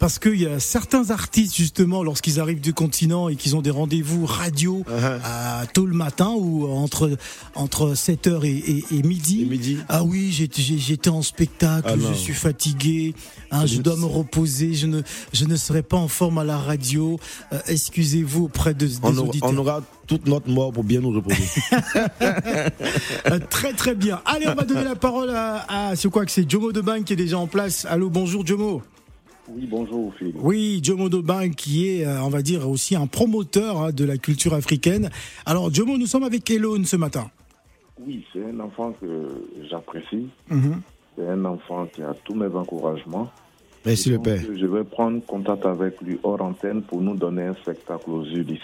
parce 0.00 0.18
qu'il 0.18 0.40
y 0.40 0.46
a 0.46 0.58
certains 0.58 1.10
artistes 1.10 1.54
justement 1.54 2.02
lorsqu'ils 2.02 2.40
arrivent 2.40 2.60
du 2.60 2.74
continent 2.74 3.28
et 3.28 3.36
qu'ils 3.36 3.54
ont 3.54 3.62
des 3.62 3.70
rendez-vous 3.70 4.26
radio 4.26 4.82
Uh-huh. 4.88 5.20
à 5.22 5.66
tôt 5.72 5.86
le 5.86 5.94
matin 5.94 6.30
ou 6.36 6.66
entre 6.66 7.16
entre 7.54 7.94
7h 7.94 8.44
et, 8.44 8.48
et- 8.50 8.84
et 8.98 9.02
midi. 9.02 9.42
Et 9.42 9.44
midi. 9.44 9.78
Ah 9.88 10.02
oui, 10.02 10.30
j'étais 10.32 11.10
en 11.10 11.22
spectacle, 11.22 11.88
Ah 11.92 11.94
je 11.96 12.14
suis 12.14 12.32
fatigué, 12.34 13.14
hein, 13.50 13.66
je 13.66 13.80
dois 13.80 13.96
me 13.96 14.06
reposer, 14.06 14.74
je 14.74 14.86
ne 14.86 15.02
je 15.32 15.44
ne 15.44 15.54
serai 15.56 15.82
pas 15.82 15.98
en 15.98 16.08
forme 16.08 16.38
à 16.38 16.44
la 16.44 16.56
radio. 16.58 17.18
Euh, 17.52 17.58
Excusez-vous 17.68 18.44
auprès 18.44 18.74
de, 18.74 18.86
des 18.86 18.96
On 19.02 19.16
auditeurs. 19.18 19.50
on 19.52 19.56
aura 19.58 19.82
toute 20.06 20.26
notre 20.26 20.48
mort 20.48 20.72
pour 20.72 20.82
bien 20.82 21.00
nous 21.00 21.12
reposer. 21.12 21.36
Euh, 22.22 23.38
très 23.50 23.72
très 23.74 23.94
bien. 23.94 24.20
Allez, 24.24 24.46
on 24.48 24.54
va 24.54 24.64
donner 24.64 24.84
la 24.84 24.96
parole 24.96 25.30
à, 25.30 25.64
à 25.90 25.96
c'est 25.96 26.08
quoi 26.10 26.24
que 26.24 26.30
c'est? 26.32 26.48
Jomo 26.50 26.72
Debank 26.72 27.04
qui 27.04 27.12
est 27.12 27.16
déjà 27.16 27.38
en 27.38 27.46
place. 27.46 27.86
Allô, 27.88 28.08
bonjour 28.10 28.46
Jomo. 28.46 28.82
Oui, 29.52 29.66
bonjour 29.68 30.14
Philippe. 30.14 30.36
Oui, 30.40 30.80
Jomo 30.82 31.08
Doban 31.08 31.50
qui 31.50 31.88
est, 31.88 32.06
euh, 32.06 32.22
on 32.22 32.28
va 32.28 32.42
dire, 32.42 32.68
aussi 32.68 32.94
un 32.94 33.06
promoteur 33.06 33.82
hein, 33.82 33.90
de 33.90 34.04
la 34.04 34.16
culture 34.16 34.54
africaine. 34.54 35.10
Alors, 35.44 35.72
Jomo, 35.72 35.98
nous 35.98 36.06
sommes 36.06 36.22
avec 36.22 36.48
Elone 36.50 36.84
ce 36.84 36.96
matin. 36.96 37.30
Oui, 37.98 38.24
c'est 38.32 38.44
un 38.44 38.60
enfant 38.60 38.92
que 38.92 39.06
j'apprécie. 39.68 40.28
Mhm. 40.48 40.80
C'est 41.16 41.28
un 41.28 41.44
enfant 41.44 41.86
qui 41.86 42.02
a 42.02 42.14
tous 42.24 42.34
mes 42.34 42.46
encouragements. 42.46 43.30
Merci 43.84 44.10
le 44.10 44.18
père. 44.18 44.40
Je 44.40 44.66
vais 44.66 44.84
prendre 44.84 45.24
contact 45.24 45.66
avec 45.66 46.00
lui 46.02 46.18
hors 46.22 46.40
antenne 46.40 46.82
pour 46.82 47.00
nous 47.00 47.16
donner 47.16 47.44
un 47.44 47.54
spectacle 47.54 48.10
aux 48.10 48.24
Ulysses. 48.24 48.60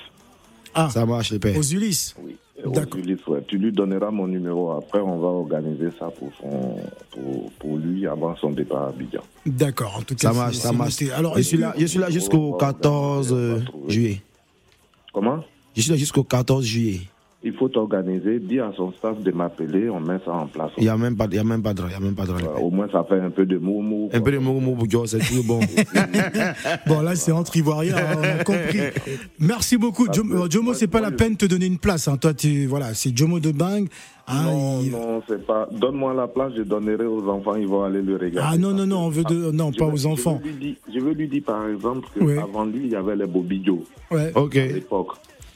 Ah, 0.78 0.90
Ça 0.90 1.06
marche 1.06 1.32
le 1.32 1.38
père. 1.38 1.56
aux 1.58 1.62
Ulysses. 1.62 2.14
Oui, 2.22 2.36
aux 2.64 2.70
D'accord. 2.70 3.00
Ulysses, 3.00 3.26
ouais. 3.26 3.42
Tu 3.48 3.56
lui 3.58 3.72
donneras 3.72 4.10
mon 4.10 4.26
numéro. 4.26 4.70
Après, 4.72 5.00
on 5.00 5.18
va 5.18 5.28
organiser 5.28 5.88
ça 5.98 6.10
pour, 6.10 6.30
son, 6.40 6.76
pour, 7.10 7.50
pour 7.58 7.76
lui 7.78 8.06
avant 8.06 8.36
son 8.36 8.50
départ 8.50 8.82
à 8.84 8.88
Abidjan. 8.88 9.22
D'accord, 9.46 9.96
en 9.98 10.02
tout 10.02 10.14
cas. 10.14 10.28
Ça 10.28 10.34
marche, 10.34 10.56
ça 10.56 10.72
marche. 10.72 11.00
noté. 11.00 11.12
Alors, 11.12 11.36
je 11.36 11.42
suis 11.42 11.56
là, 11.56 11.74
je 11.78 11.86
suis 11.86 11.98
là 11.98 12.10
jusqu'au 12.10 12.52
14 12.54 13.32
euh, 13.32 13.60
juillet. 13.88 14.20
Comment? 15.12 15.42
Je 15.74 15.80
suis 15.82 15.90
là 15.90 15.96
jusqu'au 15.96 16.24
14 16.24 16.64
juillet. 16.64 17.00
Il 17.44 17.52
faut 17.52 17.68
t'organiser. 17.68 18.40
Dis 18.40 18.58
à 18.58 18.72
son 18.76 18.92
staff 18.92 19.20
de 19.22 19.30
m'appeler. 19.30 19.88
On 19.90 20.00
met 20.00 20.18
ça 20.24 20.32
en 20.32 20.46
place. 20.46 20.70
Il 20.78 20.84
y 20.84 20.88
a 20.88 20.96
même 20.96 21.16
pas, 21.16 21.26
il 21.30 21.36
y 21.36 21.38
a 21.38 21.44
même 21.44 21.62
pas 21.62 21.74
de, 21.74 21.82
il 21.86 21.92
y 21.92 21.94
a 21.94 22.00
même 22.00 22.14
pas 22.14 22.24
de. 22.26 22.32
Euh, 22.32 22.58
au 22.60 22.70
moins, 22.70 22.88
ça 22.90 23.04
fait 23.04 23.20
un 23.20 23.30
peu 23.30 23.44
de 23.46 23.56
moumou. 23.58 24.08
Un 24.12 24.20
peu 24.20 24.32
de 24.32 24.86
Dieu, 24.86 24.98
c'est 25.06 25.18
toujours 25.18 25.44
bon. 25.44 25.60
Bon, 26.86 27.02
là, 27.02 27.14
c'est 27.14 27.32
entre 27.32 27.56
Ivoiriens, 27.56 27.96
hein, 27.96 28.16
on 28.18 28.40
a 28.40 28.44
compris. 28.44 28.78
Merci 29.38 29.76
beaucoup. 29.76 30.06
Jomo, 30.12 30.50
Jomo, 30.50 30.74
c'est 30.74 30.86
pas 30.88 31.00
la 31.00 31.10
peine 31.10 31.32
de 31.32 31.38
te 31.38 31.46
donner 31.46 31.66
une 31.66 31.78
place. 31.78 32.08
hein. 32.08 32.16
Toi, 32.16 32.34
tu, 32.34 32.66
voilà, 32.66 32.94
c'est 32.94 33.16
Jomo 33.16 33.38
de 33.38 33.52
Bang. 33.52 33.86
hein, 34.26 34.42
Non, 34.44 34.80
il- 34.82 34.90
non, 34.90 35.22
c'est 35.28 35.44
pas. 35.46 35.68
Donne-moi 35.70 36.14
la 36.14 36.26
place, 36.28 36.52
je 36.56 36.62
donnerai 36.62 37.04
aux 37.06 37.28
enfants, 37.28 37.54
ils 37.56 37.66
vont 37.68 37.84
aller 37.84 38.02
le 38.02 38.14
regarder. 38.16 38.40
Ah 38.42 38.56
non, 38.58 38.72
non, 38.72 38.86
non, 38.86 38.98
on 39.06 39.08
veut 39.10 39.24
de, 39.24 39.50
non, 39.52 39.70
Je 39.72 39.78
pas 39.78 39.86
veux- 39.86 39.92
aux 39.92 39.96
je 39.96 40.04
veux 40.06 40.12
enfants. 40.12 40.40
lui 40.42 40.52
dire- 40.54 40.76
Je 40.92 41.00
veux 41.00 41.12
lui 41.12 41.28
dire, 41.28 41.42
par 41.46 41.68
exemple, 41.68 42.08
Ouais. 42.20 42.36
qu'avant 42.36 42.64
lui, 42.64 42.80
il 42.86 42.90
y 42.90 42.96
avait 42.96 43.14
les 43.16 43.26
Bobidio 43.26 43.84
Ouais. 44.10 44.32
Ok. 44.34 44.56
à 44.56 44.66
l'époque. 44.66 45.08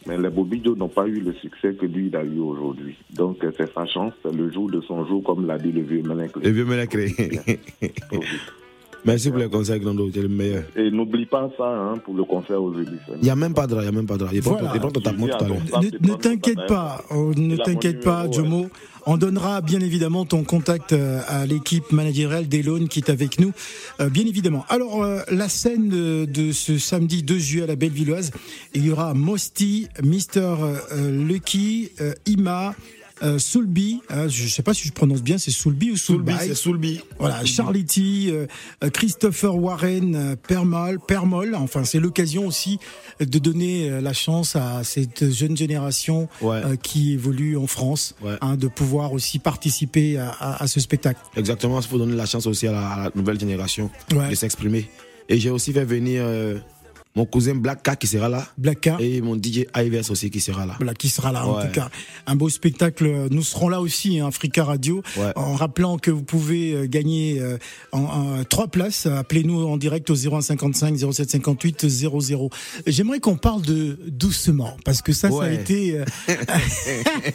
Mais 0.07 0.17
les 0.17 0.31
Bobidio 0.31 0.75
n'ont 0.77 0.89
pas 0.89 1.07
eu 1.07 1.21
le 1.21 1.35
succès 1.35 1.75
que 1.75 1.87
lui, 1.87 2.07
il 2.07 2.17
a 2.17 2.25
eu 2.25 2.39
aujourd'hui. 2.39 2.97
Donc, 3.13 3.45
euh, 3.45 3.53
c'est 3.57 3.73
sa 3.73 3.87
chance, 3.87 4.13
c'est 4.23 4.35
le 4.35 4.51
jour 4.51 4.71
de 4.71 4.81
son 4.81 5.07
jour, 5.07 5.23
comme 5.23 5.47
l'a 5.47 5.59
dit 5.59 5.73
le 5.73 5.83
vieux 5.83 6.03
Melin. 6.03 6.27
Le 6.43 6.51
vieux. 6.51 6.67
Merci 9.05 9.31
pour 9.31 9.39
les 9.39 9.49
conseils, 9.49 9.81
Grando, 9.81 10.11
tu 10.11 10.19
es 10.19 10.23
le 10.23 10.29
meilleur. 10.29 10.65
Et 10.77 10.91
n'oublie 10.91 11.27
pas 11.27 11.51
ça 11.57 11.67
hein, 11.67 11.95
pour 12.05 12.15
le 12.15 12.25
concert 12.25 12.63
aux 12.63 12.73
Ulysses. 12.75 13.01
Il 13.17 13.23
n'y 13.23 13.31
a 13.31 13.37
même 13.37 13.55
pas 13.55 13.67
de 13.67 13.73
drap, 13.73 13.83
il 13.83 13.85
n'y 13.85 13.89
a 13.89 13.93
même 13.93 14.07
pas 14.07 14.15
de 14.15 14.21
drap. 14.21 14.33
Voilà. 14.41 14.73
il 14.75 14.81
prend 14.81 14.91
ton 14.91 15.01
tapement 15.01 15.27
tout 15.27 15.45
à 15.45 15.49
l'heure. 15.49 15.83
Ne, 15.83 16.15
t'inquiète 16.15 16.67
pas, 16.67 17.03
oh, 17.11 17.33
ne 17.37 17.55
Il 17.55 17.61
a 17.61 17.65
t'inquiète 17.65 18.05
pas, 18.05 18.27
numéro, 18.27 18.33
Jomo. 18.33 18.67
On 19.07 19.17
donnera 19.17 19.61
bien 19.63 19.81
évidemment 19.81 20.27
ton 20.27 20.45
contact 20.45 20.93
euh, 20.93 21.21
à 21.27 21.47
l'équipe 21.47 21.91
managériale 21.91 22.49
d'Elone 22.49 22.89
qui 22.89 22.99
est 22.99 23.11
avec 23.11 23.41
nous, 23.41 23.53
euh, 24.01 24.11
bien 24.11 24.27
évidemment. 24.27 24.67
Alors, 24.69 25.03
euh, 25.03 25.21
la 25.31 25.49
scène 25.49 25.89
de, 25.89 26.27
de 26.27 26.53
ce 26.53 26.79
samedi 26.79 27.23
2 27.23 27.39
juillet 27.39 27.65
à 27.65 27.67
la 27.67 27.77
Bellevilloise, 27.77 28.31
il 28.75 28.85
y 28.85 28.91
aura 28.91 29.15
Mosti, 29.15 29.89
Mister 30.03 30.55
Lucky, 31.11 31.91
Ima, 32.27 32.75
euh, 33.23 33.39
Soulby, 33.39 34.01
hein, 34.11 34.29
je 34.29 34.45
ne 34.45 34.49
sais 34.49 34.63
pas 34.63 34.75
si 34.75 34.87
je 34.89 34.93
prononce 34.93 35.23
bien, 35.23 35.39
c'est 35.39 35.51
Soulby 35.51 35.91
ou 35.91 35.97
Soulby? 35.97 36.33
Soulby, 36.33 36.47
c'est 36.49 36.55
Soulby. 36.55 37.01
Voilà, 37.19 37.45
Charlie 37.45 37.85
T, 37.85 38.01
euh, 38.29 38.47
euh, 38.85 38.91
Christopher 38.91 39.55
Warren, 39.57 40.15
euh, 40.15 40.37
Permol, 40.37 40.99
Permol. 41.07 41.55
Enfin, 41.55 41.85
c'est 41.85 42.01
l'occasion 42.01 42.47
aussi 42.47 42.79
de 43.21 43.39
donner 43.39 43.91
euh, 43.91 44.01
la 44.01 44.13
chance 44.13 44.57
à 44.57 44.83
cette 44.85 45.31
jeune 45.33 45.57
génération 45.57 46.29
Ouais. 46.41 46.63
euh, 46.65 46.77
qui 46.77 47.13
évolue 47.13 47.57
en 47.57 47.67
France, 47.67 48.15
Ouais. 48.23 48.37
hein, 48.41 48.57
de 48.57 48.69
pouvoir 48.69 49.13
aussi 49.13 49.39
participer 49.39 50.19
à, 50.19 50.31
à- 50.31 50.63
à 50.63 50.67
ce 50.67 50.81
spectacle. 50.81 51.21
Exactement, 51.37 51.81
il 51.81 51.87
faut 51.87 51.99
donner 51.99 52.17
la 52.17 52.27
chance 52.27 52.47
aussi 52.47 52.67
à 52.67 52.73
la, 52.73 52.89
à 52.89 53.05
la 53.05 53.11
nouvelle 53.15 53.39
génération 53.39 53.91
Ouais. 54.15 54.31
de 54.31 54.35
s'exprimer. 54.35 54.89
Et 55.29 55.39
j'ai 55.39 55.51
aussi 55.51 55.73
fait 55.73 55.85
venir 55.85 56.23
euh, 56.25 56.59
mon 57.17 57.25
cousin 57.27 57.55
Black 57.57 57.83
K 57.83 57.97
qui 57.99 58.07
sera 58.07 58.29
là. 58.29 58.47
Black 58.57 58.81
Car. 58.83 59.01
Et 59.01 59.21
mon 59.21 59.35
DJ 59.37 59.67
Ives 59.77 60.11
aussi 60.11 60.31
qui 60.31 60.41
sera 60.41 60.65
là. 60.67 60.75
Voilà, 60.79 60.95
qui 60.95 61.09
sera 61.09 61.33
là 61.33 61.45
en 61.47 61.61
tout 61.61 61.73
cas. 61.73 61.91
Un 62.27 62.37
beau 62.37 62.49
spectacle. 62.49 63.27
Nous 63.31 63.43
serons 63.43 63.69
là 63.69 63.81
aussi, 63.81 64.21
hein, 64.21 64.29
Africa 64.29 64.65
Radio, 64.65 65.03
Ouais. 65.17 65.33
en 65.37 65.55
rappelant 65.55 65.99
que 65.99 66.11
vous 66.11 66.23
pouvez 66.23 66.73
euh, 66.73 66.87
gagner 66.87 67.41
euh, 67.41 67.59
en, 67.93 68.03
en 68.03 68.45
trois 68.45 68.69
places. 68.69 69.07
Appelez-nous 69.07 69.61
en 69.67 69.77
direct 69.77 70.09
au 70.11 70.15
0155 70.15 70.97
0758 70.97 71.89
00. 71.89 72.51
J'aimerais 72.87 73.19
qu'on 73.21 73.37
parle 73.37 73.63
de 73.63 73.99
doucement 74.07 74.77
parce 74.85 75.03
que 75.03 75.13
ça, 75.13 75.31
ça 75.31 75.43
a 75.43 75.51
été. 75.51 75.99
euh, 75.99 76.05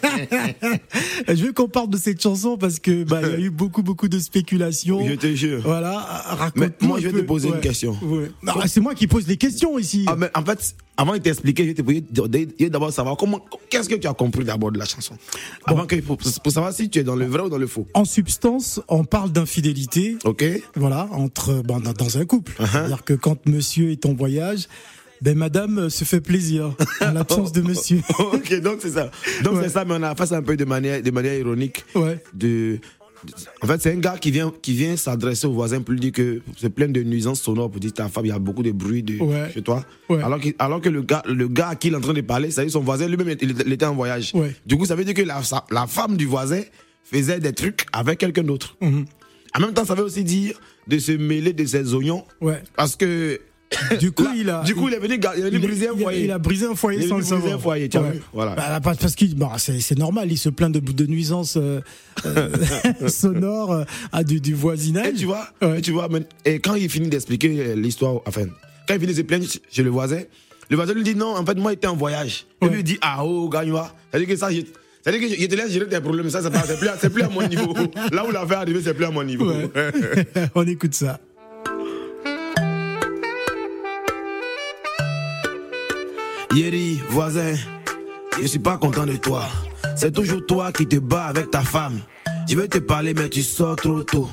Je 1.28 1.44
veux 1.46 1.54
qu'on 1.54 1.68
parle 1.68 1.90
de 1.90 1.98
cette 1.98 2.22
chanson 2.22 2.58
parce 2.58 2.80
que 2.80 3.04
bah 3.04 3.20
il 3.24 3.30
y 3.30 3.34
a 3.34 3.40
eu 3.40 3.50
beaucoup 3.50 3.84
beaucoup 3.84 4.08
de 4.08 4.20
spéculations. 4.20 5.06
Je 5.08 5.14
te 5.16 5.34
jure. 5.36 5.62
Voilà, 5.64 6.00
raconte 6.00 6.56
Mais 6.82 6.88
moi, 6.88 7.00
je 7.00 7.08
vais 7.10 7.22
te 7.22 7.26
poser 7.26 7.50
une 7.50 7.60
question. 7.60 7.98
Non, 8.44 8.54
c'est 8.68 8.80
moi 8.82 8.96
qui 8.96 9.08
pose 9.08 9.28
les 9.28 9.38
questions. 9.38 9.65
Ici. 9.80 10.06
Ah, 10.08 10.16
mais 10.18 10.30
en 10.36 10.44
fait, 10.44 10.76
avant 10.98 11.14
de 11.14 11.18
t'expliquer, 11.20 11.76
je 11.76 11.82
vais 11.82 12.70
d'abord 12.70 12.92
savoir 12.92 13.18
comment, 13.18 13.44
qu'est-ce 13.70 13.90
que 13.90 13.96
tu 13.96 14.08
as 14.08 14.14
compris 14.14 14.44
d'abord 14.44 14.72
de 14.72 14.80
la 14.80 14.86
chanson? 14.86 15.16
Avant 15.66 15.86
que, 15.86 15.96
pour, 15.98 16.18
savoir 16.52 16.74
si 16.74 16.90
tu 16.90 17.00
es 17.00 17.04
dans 17.04 17.16
le 17.16 17.26
vrai 17.26 17.44
ou 17.44 17.50
dans 17.50 17.58
le 17.58 17.68
faux. 17.68 17.88
En 17.94 18.06
substance, 18.06 18.82
on 18.88 19.04
parle 19.04 19.32
d'infidélité. 19.32 20.18
Ok. 20.24 20.46
Voilà, 20.76 21.08
entre, 21.12 21.62
dans, 21.64 21.80
dans, 21.80 22.18
un 22.18 22.26
couple. 22.26 22.54
Uh-huh. 22.54 22.72
C'est-à-dire 22.72 23.04
que 23.04 23.14
quand 23.14 23.46
monsieur 23.46 23.92
est 23.92 24.06
en 24.06 24.14
voyage, 24.14 24.68
ben 25.22 25.38
madame 25.38 25.90
se 25.90 26.04
fait 26.04 26.22
plaisir 26.22 26.76
en 27.02 27.12
l'absence 27.14 27.52
de 27.52 27.62
monsieur. 27.62 28.02
ok, 28.20 28.62
donc 28.62 28.80
c'est 28.82 28.92
ça. 28.92 29.12
Donc 29.44 29.58
c'est 29.62 29.70
ça, 29.70 29.86
mais 29.86 29.96
on 29.98 30.04
a 30.04 30.16
fait 30.16 30.28
ça 30.28 30.38
un 30.38 30.42
peu 30.42 30.58
de 30.58 30.66
manière, 30.66 31.02
de 31.02 31.12
manière 31.12 31.34
ironique. 31.34 31.86
Ouais. 31.96 32.22
De, 32.34 32.80
en 33.62 33.68
fait, 33.68 33.82
c'est 33.82 33.92
un 33.92 33.98
gars 33.98 34.18
qui 34.18 34.32
vient, 34.32 34.52
qui 34.62 34.74
vient 34.74 34.96
s'adresser 34.98 35.48
au 35.48 35.54
voisin 35.54 35.82
pour 35.82 35.94
lui 35.94 36.00
dire 36.00 36.12
que 36.12 36.42
c'est 36.58 36.70
plein 36.70 36.88
de 36.88 37.02
nuisances 37.04 37.42
sonores 37.42 37.70
pour 37.70 37.80
dire 37.80 37.94
ta 37.94 38.10
femme, 38.10 38.26
il 38.26 38.30
y 38.30 38.32
a 38.32 38.40
beaucoup 38.40 38.64
de 38.64 38.72
bruit 38.72 39.04
de, 39.04 39.18
chez 39.54 39.62
toi. 39.62 39.84
Alors, 40.10 40.40
que, 40.40 40.50
alors 40.60 40.82
que 40.82 40.90
le 40.90 41.02
gars, 41.02 41.24
le 41.28 41.48
gars 41.48 41.70
à 41.70 41.76
qui 41.76 41.88
il 41.88 41.94
est 41.94 41.98
en 41.98 42.02
train 42.02 42.14
de 42.14 42.22
parler, 42.22 42.52
ça 42.52 42.68
son 42.70 42.82
voisin 42.82 43.08
lui-même, 43.08 43.36
il, 43.42 43.74
était 43.74 43.86
en 43.86 43.96
voyage. 43.96 44.34
Du 44.66 44.78
coup, 44.78 44.86
ça 44.86 44.96
veut 44.96 45.06
dire 45.06 45.14
que 45.14 45.22
la, 45.22 45.42
la, 45.72 45.88
femme 45.88 46.18
du 46.18 46.26
voisin 46.26 46.62
faisait 47.04 47.40
des 47.40 47.54
trucs 47.54 47.86
avec 47.94 48.20
quelqu'un 48.20 48.44
d'autre. 48.44 48.76
Mhm. 48.82 49.06
En 49.56 49.60
même 49.62 49.74
temps, 49.74 49.86
ça 49.86 49.96
veut 49.96 50.04
aussi 50.04 50.24
dire 50.24 50.60
de 50.88 51.00
se 51.00 51.12
mêler 51.14 51.54
de 51.54 51.66
ses 51.66 51.94
oignons. 51.94 52.26
Parce 52.76 52.96
que 52.96 53.40
du 54.00 54.12
coup, 54.12 54.28
il 54.36 54.50
a. 54.50 54.64
Du 54.64 54.76
coup, 54.76 54.88
il 54.88 54.94
est 54.94 55.00
venu, 55.00 55.20
il 55.38 55.44
venu 55.44 55.60
briser 55.60 55.90
un 55.90 55.98
foyer. 55.98 56.24
Il 56.26 56.32
a 56.32 56.38
brisé 56.38 56.66
un 56.66 56.76
foyer 56.76 57.08
sans 57.08 57.18
le 57.18 57.24
savoir. 57.24 57.60
Voilà. 57.60 58.56
Bah, 58.56 58.80
parce 58.82 59.16
que 59.16 59.26
bah, 59.36 59.54
c'est 59.58 59.98
normal, 59.98 60.32
il 60.32 60.38
se 60.38 60.50
plaint 60.50 60.72
de, 60.72 60.80
de 60.80 61.06
nuisances 61.06 61.58
euh, 61.58 61.82
euh 62.26 62.50
sonores 63.08 63.72
euh, 63.72 63.84
à 64.12 64.24
du, 64.24 64.40
du, 64.40 64.54
voisinage. 64.54 65.08
Et 65.08 65.14
tu 65.14 65.26
vois, 65.26 65.50
tu 65.82 65.92
vois, 65.92 66.08
et 66.46 66.60
quand 66.60 66.76
il 66.76 66.90
finit 66.90 67.10
d'expliquer 67.10 67.76
l'histoire, 67.76 68.22
enfin, 68.26 68.46
quand 68.88 68.94
il 68.94 69.00
finit 69.00 69.14
de 69.14 69.18
se 69.18 69.24
plaindre 69.24 69.46
chez 69.72 69.84
le 69.84 69.90
voisin, 69.90 70.22
le 70.70 70.76
voisin 70.76 70.94
lui 70.94 71.04
dit 71.04 71.16
non, 71.16 71.36
en 71.36 71.46
fait, 71.46 71.58
moi, 71.58 71.72
j'étais 71.72 71.88
en 71.88 71.96
voyage. 71.96 72.46
Il 72.62 72.70
lui 72.70 72.84
dit, 72.84 72.98
ah, 73.02 73.24
oh, 73.24 73.50
gagne-moi. 73.50 73.92
C'est-à-dire 74.12 74.30
que 74.30 74.36
ça, 74.36 74.50
c'est-à-dire 75.06 75.30
que 75.30 75.36
je 75.40 75.46
te 75.46 75.56
laisse 75.56 75.72
gérer 75.72 75.88
tes 75.88 76.00
problèmes, 76.00 76.30
ça, 76.32 76.42
c'est 76.42 76.50
plus, 76.50 77.10
plus 77.10 77.22
à 77.22 77.30
mon 77.30 77.48
niveau. 77.48 77.76
Là 78.12 78.26
où 78.26 78.32
l'affaire 78.32 78.60
est 78.60 78.62
arrivée, 78.62 78.82
c'est 78.84 78.96
plus 78.96 79.06
à 79.06 79.12
mon 79.12 79.24
niveau. 79.24 79.52
On 80.56 80.66
écoute 80.66 80.96
ça. 80.96 81.20
Yeri, 86.56 87.02
voisin, 87.10 87.54
je 88.42 88.48
suis 88.48 88.60
pas 88.60 88.78
content 88.78 89.06
de 89.06 89.18
toi. 89.18 89.44
C'est 89.98 90.14
toujours 90.14 90.46
toi 90.46 90.72
qui 90.72 90.88
te 90.88 90.96
bats 90.96 91.26
avec 91.26 91.52
ta 91.52 91.60
femme. 91.60 92.00
Je 92.48 92.56
veux 92.56 92.70
te 92.70 92.78
parler, 92.78 93.14
mais 93.14 93.28
tu 93.28 93.44
sors 93.44 93.76
trop 93.76 94.04
tôt. 94.04 94.30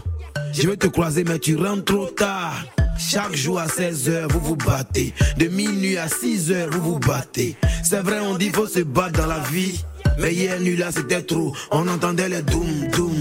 Je 0.53 0.69
veux 0.69 0.77
te 0.77 0.87
croiser, 0.87 1.25
mais 1.25 1.41
tu 1.41 1.57
rentres 1.57 1.85
trop 1.85 2.07
tard. 2.07 2.55
Chaque 2.97 3.35
jour 3.35 3.59
à 3.59 3.67
16h, 3.67 4.31
vous 4.31 4.39
vous 4.39 4.55
battez. 4.55 5.13
De 5.37 5.47
minuit 5.49 5.99
à 5.99 6.07
6h, 6.07 6.69
vous 6.71 6.93
vous 6.93 6.99
battez. 7.01 7.57
C'est 7.83 8.03
vrai, 8.03 8.21
on 8.21 8.37
dit 8.37 8.51
faut 8.51 8.69
se 8.69 8.81
battre 8.81 9.19
dans 9.19 9.27
la 9.27 9.41
vie. 9.41 9.85
Mais 10.21 10.33
hier 10.33 10.61
nuit 10.61 10.77
là, 10.77 10.93
c'était 10.93 11.23
trop. 11.23 11.53
On 11.73 11.89
entendait 11.89 12.29
les 12.29 12.43
doum 12.43 12.87
doum. 12.93 13.17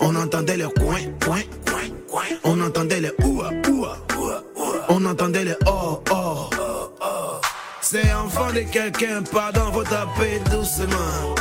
On 0.00 0.16
entendait 0.16 0.56
les 0.56 0.64
coin 0.80 1.00
coin 1.22 1.40
coin. 2.08 2.22
On 2.44 2.58
entendait 2.62 3.02
les 3.02 3.12
oua 3.22 3.50
oua. 3.68 3.98
On 4.88 5.04
entendait 5.04 5.44
les 5.44 5.56
oh 5.66 6.02
oh. 6.10 6.27
C'est 7.90 8.12
enfant 8.12 8.52
de 8.52 8.60
quelqu'un, 8.60 9.22
pardon, 9.32 9.70
vous 9.72 9.82
tapez 9.82 10.42
doucement. 10.50 11.34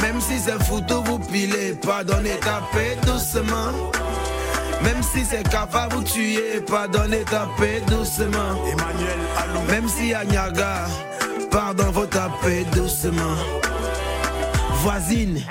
Même 0.00 0.18
si 0.18 0.38
c'est 0.38 0.58
foutu, 0.64 0.94
vous 1.04 1.18
pilez, 1.18 1.74
pardonnez, 1.74 2.38
tapez 2.40 2.96
doucement. 3.04 3.70
Même 4.82 5.02
si 5.02 5.22
c'est 5.22 5.46
cafard, 5.46 5.90
vous 5.90 6.02
tuez, 6.02 6.62
pardonnez, 6.66 7.24
tapez 7.24 7.82
doucement. 7.86 8.56
Emmanuel 8.72 9.18
Allou. 9.36 9.60
Même 9.70 9.86
si 9.86 10.14
Agnaga, 10.14 10.86
pardon, 11.50 11.90
vous 11.92 12.06
tapez 12.06 12.64
doucement. 12.72 13.36
Voisine. 14.82 15.42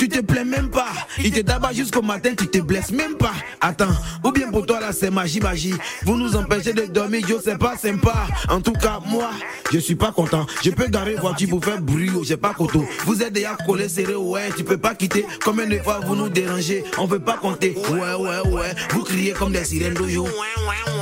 Tu 0.00 0.08
te 0.08 0.18
plais 0.20 0.46
même 0.46 0.70
pas. 0.70 0.92
Il 1.22 1.30
te 1.30 1.40
tabac 1.40 1.74
jusqu'au 1.74 2.00
matin, 2.00 2.30
tu 2.34 2.46
te 2.46 2.56
blesses 2.56 2.90
même 2.90 3.16
pas. 3.16 3.34
Attends, 3.60 3.94
ou 4.24 4.32
bien 4.32 4.50
pour 4.50 4.64
toi 4.64 4.80
là 4.80 4.92
c'est 4.92 5.10
magie, 5.10 5.40
magie. 5.40 5.74
Vous 6.06 6.16
nous 6.16 6.36
empêchez 6.36 6.72
de 6.72 6.86
dormir, 6.86 7.28
yo 7.28 7.38
c'est 7.44 7.58
pas 7.58 7.76
sympa. 7.76 8.14
En 8.48 8.62
tout 8.62 8.72
cas, 8.72 9.00
moi, 9.04 9.28
je 9.70 9.78
suis 9.78 9.96
pas 9.96 10.10
content. 10.10 10.46
Je 10.64 10.70
peux 10.70 10.86
garer 10.86 11.16
voiture 11.16 11.50
pour 11.50 11.62
faire 11.62 11.82
bruit, 11.82 12.10
j'ai 12.22 12.38
pas 12.38 12.54
coteau. 12.54 12.82
Vous 13.04 13.22
êtes 13.22 13.34
déjà 13.34 13.54
collé 13.66 13.90
serré, 13.90 14.14
ouais, 14.14 14.48
tu 14.56 14.64
peux 14.64 14.78
pas 14.78 14.94
quitter. 14.94 15.26
Combien 15.44 15.66
de 15.66 15.76
fois 15.80 16.00
vous 16.06 16.16
nous 16.16 16.30
dérangez, 16.30 16.82
on 16.96 17.04
veut 17.04 17.20
pas 17.20 17.36
compter. 17.36 17.76
Ouais, 17.90 17.98
ouais, 17.98 18.48
ouais, 18.50 18.74
vous 18.92 19.02
criez 19.02 19.32
comme 19.32 19.52
des 19.52 19.66
sirènes 19.66 19.92
d'oyo. 19.92 20.26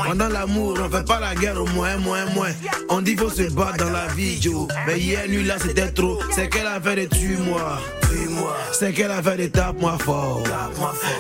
Pendant 0.05 0.29
l'amour, 0.29 0.77
on 0.83 0.91
fait 0.91 1.07
pas 1.07 1.21
la 1.21 1.37
guerre 1.37 1.63
au 1.63 1.67
moins, 1.67 1.99
moins, 1.99 2.27
moins. 2.35 2.51
On 2.89 3.01
dit 3.01 3.15
faut 3.15 3.31
se 3.31 3.43
battre 3.43 3.77
dans 3.77 3.91
la 3.91 4.09
vie, 4.09 4.43
Joe. 4.43 4.67
Mais 4.89 4.99
hier 4.99 5.29
nuit 5.29 5.45
là 5.45 5.55
c'était 5.61 5.93
trop. 5.93 6.19
C'est 6.33 6.49
qu'elle 6.49 6.67
a 6.67 6.81
fait 6.81 7.07
de 7.07 7.15
tuer 7.15 7.37
moi. 7.37 7.79
C'est 8.89 8.95
qu'elle 8.95 9.11
avait 9.11 9.37
des 9.37 9.51
tapes 9.51 9.79
moi 9.83 9.99
fort. 9.99 10.43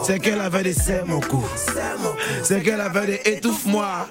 C'est 0.02 0.18
qu'elle 0.20 0.40
avait 0.40 0.62
des 0.62 0.72
serre 0.72 1.04
mon 1.04 1.20
cou. 1.20 1.44
C'est 2.42 2.62
qu'elle 2.62 2.80
avait 2.80 3.06
des 3.06 3.20
étouffe-moi. 3.26 4.08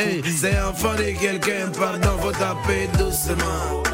Hey, 0.00 0.20
c'est 0.36 0.58
enfant 0.58 0.94
de 0.94 1.16
quelqu'un, 1.20 1.68
pardon, 1.78 2.18
faut 2.20 2.32
taper 2.32 2.88
doucement. 2.98 3.84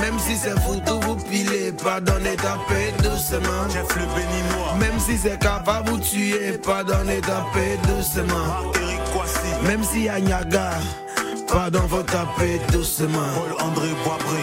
Même 0.00 0.18
si 0.18 0.34
c'est 0.34 0.58
foutu, 0.58 0.90
vous 1.02 1.14
pilez, 1.30 1.70
pardonnez, 1.80 2.34
tapez 2.34 2.90
doucement. 3.00 3.68
Jeff 3.72 3.94
le 3.94 4.06
béninois. 4.06 4.74
Même 4.80 4.98
si 4.98 5.16
c'est 5.16 5.38
capable, 5.38 5.90
vous 5.90 5.98
tuer, 5.98 6.58
pardonnez, 6.58 7.20
tapez 7.20 7.78
doucement. 7.86 8.72
Eric 8.74 9.04
Kwasi. 9.12 9.66
Même 9.68 9.84
si 9.84 10.08
à 10.08 10.18
Niaga, 10.18 10.70
pardon, 11.46 11.82
faut 11.88 12.02
taper 12.02 12.60
doucement. 12.72 13.20
Paul 13.36 13.68
André 13.68 13.90
Boisbré. 14.04 14.42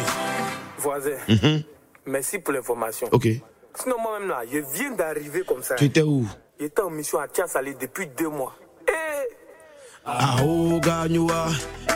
Voisin. 0.77 1.63
Merci 2.05 2.39
pour 2.39 2.53
l'information. 2.53 3.07
Ok. 3.11 3.27
Sinon, 3.75 3.95
moi-même 4.01 4.29
là, 4.29 4.41
je 4.51 4.59
viens 4.73 4.91
d'arriver 4.91 5.43
comme 5.47 5.63
ça. 5.63 5.75
Tu 5.75 5.85
étais 5.85 6.01
où? 6.01 6.25
J'étais 6.59 6.81
en 6.81 6.89
mission 6.89 7.19
à 7.19 7.27
Tiansali 7.27 7.75
depuis 7.75 8.07
deux 8.07 8.29
mois. 8.29 8.55
Eh 8.87 8.91
Ah 10.05 10.35
oh 10.45 10.79
Gagnoua, 10.79 11.47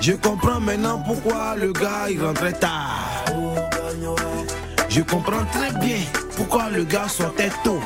je 0.02 0.14
comprends 0.14 0.60
maintenant 0.60 1.02
pourquoi 1.06 1.56
le 1.56 1.72
gars 1.72 2.10
il 2.10 2.22
rentrait 2.24 2.54
tard. 2.54 3.24
Je 4.90 5.02
comprends 5.02 5.46
très 5.54 5.72
bien 5.80 6.00
pourquoi 6.36 6.70
le 6.72 6.84
gars 6.84 7.08
sortait 7.08 7.52
tôt. 7.64 7.80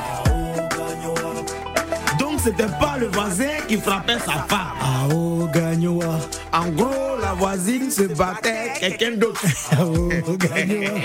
C'était 2.43 2.65
pas 2.65 2.97
le 2.99 3.07
voisin 3.07 3.61
qui 3.69 3.77
frappait 3.77 4.19
sa 4.19 4.33
femme. 4.49 4.75
Ah 4.81 5.07
oh 5.13 5.47
Gagnoua. 5.53 6.19
En 6.51 6.67
gros, 6.71 7.17
la 7.21 7.33
voisine 7.33 7.89
se 7.89 8.01
battait 8.03 8.73
quelqu'un 8.79 9.11
d'autre. 9.11 9.41
Ah 9.71 9.85
oh 9.85 10.09
Gagnoua. 10.37 10.99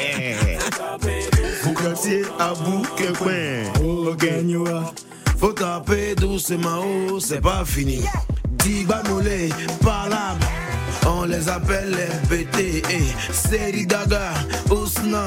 Boucatier 1.63 2.23
à 2.41 2.55
bout 2.55 2.83
que. 2.97 3.83
Oh 3.85 4.15
Gagnoua. 4.17 4.93
Faut 5.39 5.53
taper 5.53 6.17
doucement, 6.17 6.83
oh, 7.13 7.21
c'est 7.21 7.41
pas 7.41 7.65
fini. 7.65 8.03
Diba 8.65 9.01
mollet, 9.09 9.51
parlable. 9.85 10.45
On 11.07 11.23
les 11.23 11.49
appelle 11.49 11.91
les 11.91 12.37
BT, 12.37 12.83
eh. 12.91 13.33
Seri 13.33 13.87
Daga, 13.87 14.35
Ousna. 14.71 15.25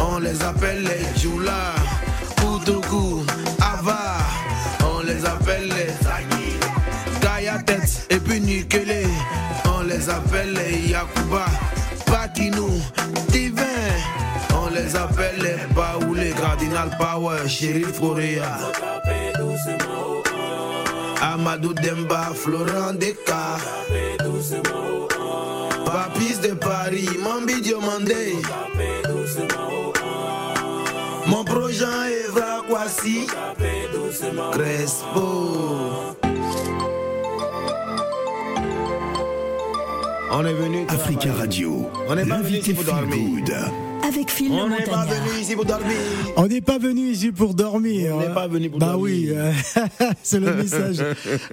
On 0.00 0.18
les 0.18 0.42
appelle 0.42 0.82
les 0.82 1.20
Djoula. 1.20 1.76
On 2.44 2.58
les 5.26 5.32
appelle 5.32 5.68
les 5.68 6.06
et 8.10 8.18
puis 8.20 8.40
Nikele. 8.40 9.06
On 9.76 9.82
les 9.82 10.08
appelle 10.08 10.52
les 10.54 10.90
Yakuba, 10.90 11.46
Pakinou, 12.06 12.70
Divin. 13.28 13.64
On 14.54 14.72
les 14.74 14.94
appelle 14.96 15.36
les 15.40 15.74
Baoulé, 15.74 16.30
Cardinal 16.30 16.90
Power, 16.98 17.48
Shérif 17.48 18.00
Correa. 18.00 18.58
Amadou 21.22 21.72
Demba, 21.74 22.30
Florent 22.34 22.94
Deka. 22.94 23.56
Papis 25.84 26.38
de 26.42 26.54
Paris, 26.54 27.08
Mambi 27.22 27.60
Diomandé. 27.60 28.34
Mon 31.26 31.44
projet 31.44 31.84
Evra 32.28 32.62
Kwasi. 32.68 33.26
Crespo. 34.18 35.18
On 40.32 40.44
est 40.46 40.54
venu. 40.54 40.86
Africa 40.88 41.34
Radio, 41.34 41.90
On 42.08 42.16
est 42.16 42.24
l'invité 42.24 42.72
Feel. 42.72 43.44
Good. 43.44 43.85
Avec 44.06 44.30
Phil 44.30 44.52
On 44.52 44.68
n'est 44.68 44.84
pas 44.84 45.04
venu 45.04 45.40
ici 45.40 45.54
pour 45.54 45.64
dormir. 45.64 45.96
On 46.36 46.46
n'est 46.46 46.60
pas 46.60 46.78
venu 46.78 47.10
ici 47.10 47.32
pour 47.32 47.54
dormir. 47.54 48.14
On 48.14 48.20
n'est 48.20 48.34
pas 48.34 48.46
venu 48.46 48.70
pour 48.70 48.78
bah 48.78 48.92
dormir. 48.92 49.04
oui, 49.04 49.26
euh, 49.30 49.52
c'est 50.22 50.38
le 50.38 50.54
message 50.54 51.02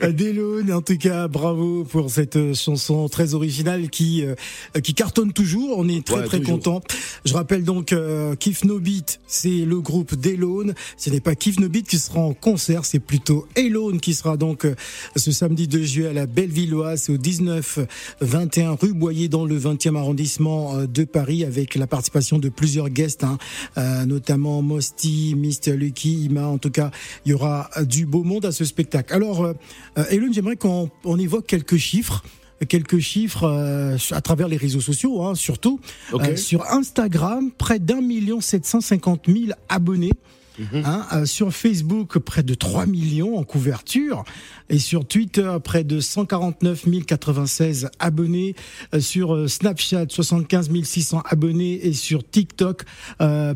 d'Elone. 0.02 0.72
En 0.72 0.82
tout 0.82 0.98
cas, 0.98 1.28
bravo 1.28 1.84
pour 1.84 2.10
cette 2.12 2.54
chanson 2.54 3.08
très 3.10 3.34
originale 3.34 3.90
qui 3.90 4.24
euh, 4.24 4.36
qui 4.82 4.94
cartonne 4.94 5.34
toujours. 5.34 5.78
On 5.78 5.88
est 5.88 6.06
très 6.06 6.14
Ouais, 6.14 6.26
très 6.26 6.42
content. 6.42 6.82
Je 7.26 7.34
rappelle 7.34 7.64
donc 7.64 7.92
euh, 7.92 8.36
Kif 8.36 8.64
No 8.66 8.80
Beat, 8.80 9.20
c'est 9.26 9.50
le 9.66 9.80
groupe 9.82 10.16
d'Elone. 10.16 10.74
Ce 10.98 11.10
n'est 11.10 11.22
pas 11.22 11.36
Kif 11.36 11.60
No 11.60 11.68
Beat 11.70 11.88
qui 11.88 11.98
sera 11.98 12.20
en 12.20 12.34
concert, 12.34 12.86
c'est 12.86 13.00
plutôt 13.00 13.48
Elone 13.56 14.00
qui 14.00 14.14
sera 14.14 14.38
donc 14.38 14.66
euh, 14.66 14.76
ce 15.16 15.32
samedi 15.32 15.68
2 15.68 15.82
juillet 15.84 16.10
à 16.10 16.14
la 16.14 16.26
Bellevilloise, 16.28 17.10
au 17.10 17.18
19 17.18 17.80
21 18.22 18.74
rue 18.80 18.94
Boyer 18.94 19.28
dans 19.28 19.46
le 19.46 19.58
20e 19.60 19.96
arrondissement 19.96 20.84
de 20.86 21.04
Paris 21.04 21.44
avec 21.44 21.76
la 21.76 21.88
participation 21.88 22.38
de 22.44 22.50
plusieurs 22.50 22.90
guests, 22.90 23.24
hein, 23.24 23.38
euh, 23.78 24.06
notamment 24.06 24.62
Mosty, 24.62 25.36
Mr. 25.36 25.76
Lucky, 25.78 26.26
Ima. 26.26 26.48
En 26.48 26.58
tout 26.58 26.72
cas, 26.72 26.92
il 27.26 27.30
y 27.32 27.34
aura 27.34 27.70
du 27.84 28.06
beau 28.06 28.24
monde 28.24 28.46
à 28.46 28.52
ce 28.52 28.66
spectacle. 28.66 29.14
Alors, 29.14 29.44
euh, 29.44 29.54
euh, 29.98 30.30
j'aimerais 30.32 30.58
qu'on 30.58 30.90
on 31.06 31.18
évoque 31.18 31.48
quelques 31.48 31.78
chiffres 31.78 32.24
quelques 32.66 33.00
chiffres 33.00 33.44
euh, 33.44 33.98
à 34.12 34.22
travers 34.22 34.48
les 34.48 34.58
réseaux 34.58 34.82
sociaux, 34.82 35.24
hein, 35.24 35.36
surtout 35.36 35.80
Ok. 36.12 36.28
Euh, 36.28 36.36
sur 36.36 36.66
Instagram, 36.72 37.52
près 37.52 37.80
d'un 37.80 38.02
million 38.02 38.42
sept 38.42 38.66
cent 38.66 38.82
cinquante 38.82 39.28
mille 39.28 39.56
abonnés. 39.70 40.14
Hein, 40.60 41.06
euh, 41.14 41.26
sur 41.26 41.54
Facebook, 41.54 42.20
près 42.20 42.44
de 42.44 42.54
3 42.54 42.86
millions 42.86 43.38
en 43.38 43.44
couverture. 43.44 44.24
Et 44.70 44.80
sur 44.80 45.06
Twitter, 45.06 45.52
près 45.64 45.84
de 45.84 46.00
149 46.00 46.86
096 47.06 47.90
abonnés. 48.00 48.56
Euh, 48.94 49.00
sur 49.00 49.34
euh, 49.34 49.48
Snapchat, 49.48 50.06
75 50.10 50.70
600 50.84 51.24
abonnés. 51.30 51.86
Et 51.86 51.94
sur 51.94 52.28
TikTok, 52.28 52.84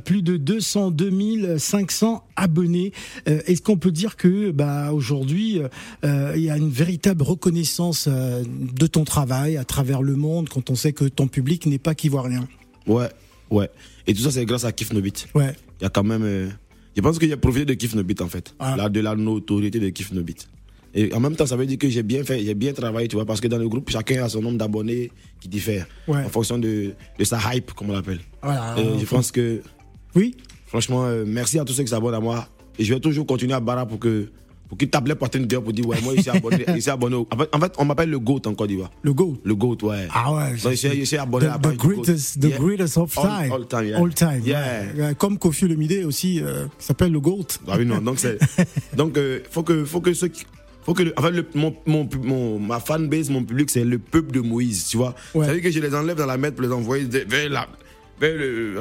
plus 0.06 0.22
de 0.22 0.38
202 0.38 1.58
500 1.58 2.24
abonnés. 2.36 2.92
Est-ce 3.26 3.62
qu'on 3.62 3.78
peut 3.78 3.92
dire 3.92 4.16
que 4.16 4.52
bah, 4.52 4.92
aujourd'hui, 4.94 5.62
il 6.04 6.42
y 6.42 6.50
a 6.50 6.58
une 6.58 6.70
véritable 6.70 7.24
reconnaissance 7.24 8.08
de 8.08 8.88
ton 8.88 9.04
travail 9.04 9.58
à 9.58 9.64
travers 9.64 10.02
le 10.02 10.16
monde 10.16 10.50
quand 10.50 10.70
on 10.70 10.76
sait 10.76 10.94
que 10.94 11.06
ton 11.06 11.28
public 11.28 11.66
n'est 11.66 11.80
pas 11.80 11.96
qu'ivoirien? 11.96 12.48
Ouais, 12.86 13.10
ouais. 13.50 13.70
Et 14.06 14.14
tout 14.14 14.22
ça, 14.22 14.32
c'est 14.32 14.46
grâce 14.46 14.66
à 14.66 14.72
Kif 14.72 14.94
No 14.94 15.02
Beat. 15.02 15.28
Ouais. 15.34 15.56
Il 15.80 15.84
y 15.84 15.88
a 15.88 15.90
quand 15.90 16.04
même. 16.04 16.52
Je 16.98 17.02
pense 17.02 17.20
y 17.22 17.32
a 17.32 17.38
profité 17.38 17.64
de 17.66 17.74
Kif 17.76 17.94
No 17.96 18.04
Beat 18.04 18.22
en 18.22 18.28
fait. 18.28 18.54
Ah. 18.60 18.76
Là, 18.76 18.90
de 18.90 19.00
la 19.00 19.16
notoriété 19.16 19.80
de 19.80 19.90
Kif 19.90 20.12
No 20.12 20.24
Beat. 20.24 20.48
Et 20.96 21.14
en 21.14 21.20
même 21.20 21.36
temps, 21.36 21.46
ça 21.46 21.56
veut 21.56 21.66
dire 21.68 21.78
que 21.78 21.88
j'ai 21.90 22.02
bien 22.02 22.24
fait, 22.24 22.44
j'ai 22.44 22.56
bien 22.56 22.74
travaillé, 22.74 23.08
tu 23.08 23.16
vois, 23.18 23.26
parce 23.26 23.40
que 23.40 23.48
dans 23.48 23.60
le 23.60 23.70
groupe, 23.70 23.90
chacun 23.90 24.24
a 24.24 24.30
son 24.30 24.42
nombre 24.42 24.58
d'abonnés 24.58 25.12
qui 25.40 25.48
diffère 25.48 25.86
Ouais. 26.08 26.24
en 26.26 26.30
fonction 26.30 26.58
de, 26.58 26.94
de 27.20 27.24
sa 27.24 27.38
hype, 27.54 27.72
comme 27.74 27.92
on 27.92 27.94
l'appelle. 27.94 28.20
Voilà. 28.42 28.76
Et 28.80 28.98
je 29.00 29.06
pense 29.06 29.32
que, 29.32 29.62
Oui. 30.16 30.36
franchement, 30.66 31.06
euh, 31.06 31.24
merci 31.28 31.60
à 31.60 31.66
tous 31.66 31.74
ceux 31.74 31.84
qui 31.84 31.90
s'abonnent 31.90 32.16
à 32.16 32.20
moi. 32.20 32.48
Et 32.80 32.84
je 32.84 32.94
vais 32.94 33.00
toujours 33.00 33.28
continuer 33.28 33.54
à 33.54 33.60
barra 33.60 33.86
pour 33.86 34.00
que 34.00 34.30
pour 34.68 34.78
qu'ils 34.78 34.90
tapent 34.90 35.08
les 35.08 35.16
poitrines 35.16 35.46
dehors 35.46 35.64
pour 35.64 35.74
dire, 35.74 35.88
ouais, 35.88 35.98
moi, 36.04 36.14
je 36.16 36.22
suis 36.22 36.30
abonné. 36.30 36.66
je 36.68 36.80
suis 36.80 36.90
abonné 36.92 37.16
au- 37.16 37.28
en, 37.32 37.38
fait, 37.38 37.50
en 37.54 37.60
fait, 37.60 37.74
on 37.78 37.86
m'appelle 37.86 38.10
le 38.10 38.20
GOAT 38.20 38.42
en 38.46 38.54
Côte 38.54 38.68
d'Ivoire. 38.70 38.92
Le 39.02 39.14
go. 39.14 39.38
Le 39.44 39.56
GOAT, 39.56 39.78
ouais. 39.84 40.08
Ah 40.14 40.34
ouais. 40.34 40.52
Donc, 40.62 40.72
je 40.72 40.76
suis- 40.78 41.00
je 41.00 41.04
suis 41.06 41.18
abonné 41.18 41.46
à 41.48 41.50
la 41.52 41.58
the, 41.58 41.74
the 41.74 41.78
GOAT. 41.78 41.88
greatest, 41.96 42.40
the 42.40 42.46
Yeah. 42.46 42.58
greatest 42.60 42.98
of 42.98 43.18
All- 43.18 43.24
time. 43.44 43.52
all 43.52 43.66
time, 43.68 43.86
yeah. 43.88 44.00
All 44.00 44.14
time. 44.14 44.42
Yeah. 44.46 45.14
Comme 45.16 45.38
Kofi 45.38 45.66
Olomide 45.66 46.04
aussi, 46.06 46.42
euh, 46.42 46.66
qui 46.80 46.86
s'appelle 46.86 47.12
le 47.12 47.20
GOAT. 47.20 47.48
Ah 47.68 47.76
oui, 47.78 47.86
non, 47.86 48.00
donc 48.02 48.20
c'est. 48.20 48.38
donc, 48.98 49.18
euh, 49.18 49.40
faut 49.52 49.64
que, 49.64 49.86
faut 49.86 50.02
que 50.02 50.14
ceux 50.14 50.28
qui. 50.28 50.44
Faut 50.84 50.94
que 50.94 51.04
le- 51.04 51.14
en 51.18 51.22
fait, 51.22 51.32
le- 51.32 51.46
mon, 51.54 51.76
mon, 51.86 52.08
mon- 52.24 52.60
ma 52.60 52.80
fanbase, 52.80 53.30
mon 53.30 53.44
public, 53.44 53.70
c'est 53.70 53.84
le 53.84 54.00
peuple 54.00 54.32
de 54.32 54.40
Moïse, 54.40 54.86
tu 54.88 54.98
vois. 54.98 55.16
Ouais. 55.36 55.46
Ça 55.46 55.52
veut 55.54 55.60
dire 55.60 55.70
que 55.70 55.76
je 55.76 55.80
les 55.82 55.94
enlève 55.94 56.16
dans 56.18 56.26
la 56.26 56.38
mer 56.38 56.54
pour 56.54 56.62
les 56.66 56.72
envoyer 56.72 57.04
vers, 57.06 57.50
la, 57.50 57.68
vers, 58.22 58.34
le, 58.38 58.80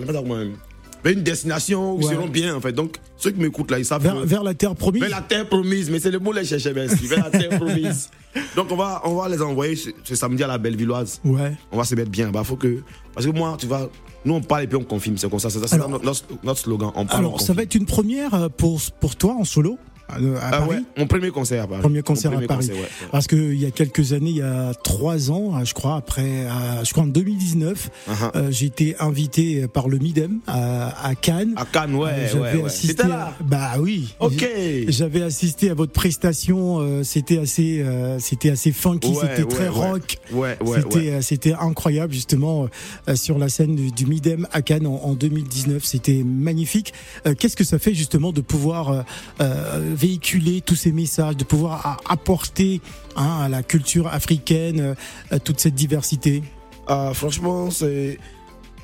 une 1.13 1.23
destination 1.23 1.95
où 1.95 2.01
ils 2.01 2.09
seront 2.09 2.29
bien, 2.29 2.55
en 2.57 2.61
fait. 2.61 2.73
Donc, 2.73 2.97
ceux 3.17 3.31
qui 3.31 3.41
m'écoutent 3.41 3.71
là, 3.71 3.79
ils 3.79 3.85
savent. 3.85 4.03
Vers, 4.25 4.43
la 4.43 4.55
terre 4.55 4.75
promise. 4.75 5.03
vers 5.03 5.11
la 5.11 5.23
terre 5.23 5.49
promise, 5.49 5.91
mais 5.91 6.01
c'est 6.01 6.11
le 6.11 6.19
mot 6.19 6.33
cherchais, 6.45 6.73
merci. 6.73 7.07
Vers 7.07 7.25
la 7.25 7.31
terre 7.31 7.49
promise. 7.61 8.11
Donc, 8.55 8.71
on 8.71 8.77
va, 8.77 9.03
on 9.05 9.15
va 9.15 9.29
les 9.29 9.41
envoyer 9.41 9.77
ce, 9.77 9.91
ce 10.05 10.15
samedi 10.15 10.43
à 10.43 10.47
la 10.47 10.59
Bellevilloise. 10.59 11.21
Ouais. 11.25 11.55
On 11.73 11.77
va 11.77 11.85
se 11.85 11.95
mettre 11.95 12.11
bien. 12.11 12.31
Bah, 12.31 12.45
faut 12.45 12.57
que. 12.57 12.83
Parce 13.15 13.27
que 13.27 13.33
moi, 13.33 13.57
tu 13.59 13.67
vois, 13.67 13.91
nous, 14.25 14.35
on 14.35 14.41
parle 14.41 14.65
et 14.65 14.67
puis 14.67 14.77
on 14.77 14.85
confirme. 14.85 15.17
C'est 15.17 15.31
comme 15.31 15.39
ça. 15.39 15.51
C'est 15.51 15.61
notre, 15.61 16.57
slogan. 16.57 16.93
On 16.95 17.07
parle, 17.07 17.25
on 17.25 17.29
Alors, 17.29 17.41
ça 17.41 17.53
va 17.53 17.63
être 17.63 17.75
une 17.75 17.87
première 17.87 18.35
euh, 18.35 18.49
pour, 18.49 18.81
pour 19.01 19.17
toi 19.17 19.35
en 19.39 19.45
solo? 19.45 19.79
À, 20.09 20.15
à 20.15 20.19
Ah 20.43 20.51
Paris. 20.59 20.69
ouais, 20.71 20.83
mon 20.97 21.07
premier 21.07 21.31
concert 21.31 21.65
à 21.65 21.67
Paris. 21.67 21.81
Premier 21.83 22.03
concert 22.03 22.31
à 22.33 22.41
Paris. 22.41 22.47
concert, 22.69 22.75
ouais, 22.77 22.81
ouais. 22.83 23.09
Parce 23.13 23.27
qu'il 23.27 23.55
y 23.61 23.67
a 23.67 23.71
quelques 23.71 24.13
années, 24.13 24.31
il 24.31 24.37
y 24.37 24.43
a 24.43 24.73
trois 24.75 25.31
ans, 25.31 25.53
euh, 25.59 25.65
je 25.65 25.75
crois, 25.75 25.97
après, 25.97 26.23
euh, 26.47 26.85
je 26.85 26.93
crois 26.93 27.05
en 27.05 27.09
2019, 27.09 27.91
Uh-huh. 28.09 28.31
euh, 28.37 28.51
j'ai 28.51 28.67
été 28.67 28.97
invité 29.01 29.67
par 29.69 29.89
le 29.89 29.99
Midem 29.99 30.39
à, 30.47 31.07
à 31.07 31.15
Cannes. 31.15 31.53
À 31.57 31.65
Cannes, 31.65 31.95
ouais, 31.95 32.11
Euh, 32.11 32.29
J'avais 32.33 32.59
ouais. 32.59 32.65
assisté. 32.67 33.03
À-. 33.03 33.35
Bah 33.45 33.73
oui. 33.81 34.15
Ok. 34.21 34.49
J'avais 34.89 35.23
assisté 35.23 35.71
à 35.71 35.75
votre 35.75 35.93
prestation. 35.93 36.79
euh, 36.81 37.03
c'était 37.03 37.39
assez, 37.39 37.81
euh, 37.81 38.19
c'était 38.21 38.51
assez 38.51 38.73
funky. 38.73 39.15
C'était 39.21 39.45
très 39.45 39.69
rock. 39.69 40.19
Ouais, 40.33 40.57
ouais, 40.65 40.79
c'était, 40.83 40.97
ouais. 40.97 41.09
euh, 41.11 41.21
c'était 41.23 41.53
incroyable 41.55 42.13
justement 42.13 42.69
euh, 43.09 43.17
sur 43.17 43.39
la 43.39 43.49
scène 43.49 43.75
du, 43.77 43.91
du 43.91 44.07
Midem 44.07 44.47
à 44.53 44.63
Cannes 44.63 44.87
en, 44.87 44.95
en 45.05 45.15
2019. 45.15 45.85
C'était 45.85 46.23
magnifique. 46.25 46.93
Euh, 47.27 47.35
Qu'est-ce 47.39 47.57
que 47.57 47.65
ça 47.65 47.79
fait 47.79 47.95
justement 47.95 48.33
de 48.33 48.41
pouvoir 48.41 48.91
euh, 48.91 49.03
euh, 49.41 49.95
véhiculer 49.97 50.61
tous 50.61 50.77
ces 50.77 50.93
messages, 50.93 51.37
de 51.37 51.45
pouvoir 51.45 52.01
apporter 52.09 52.81
hein, 53.17 53.41
à 53.43 53.49
la 53.49 53.63
culture 53.63 54.07
africaine 54.09 54.95
euh, 55.33 55.39
toute 55.43 55.59
cette 55.61 55.75
diversité 55.75 56.43
Ah, 56.87 57.11
franchement, 57.15 57.71
c'est. 57.71 58.19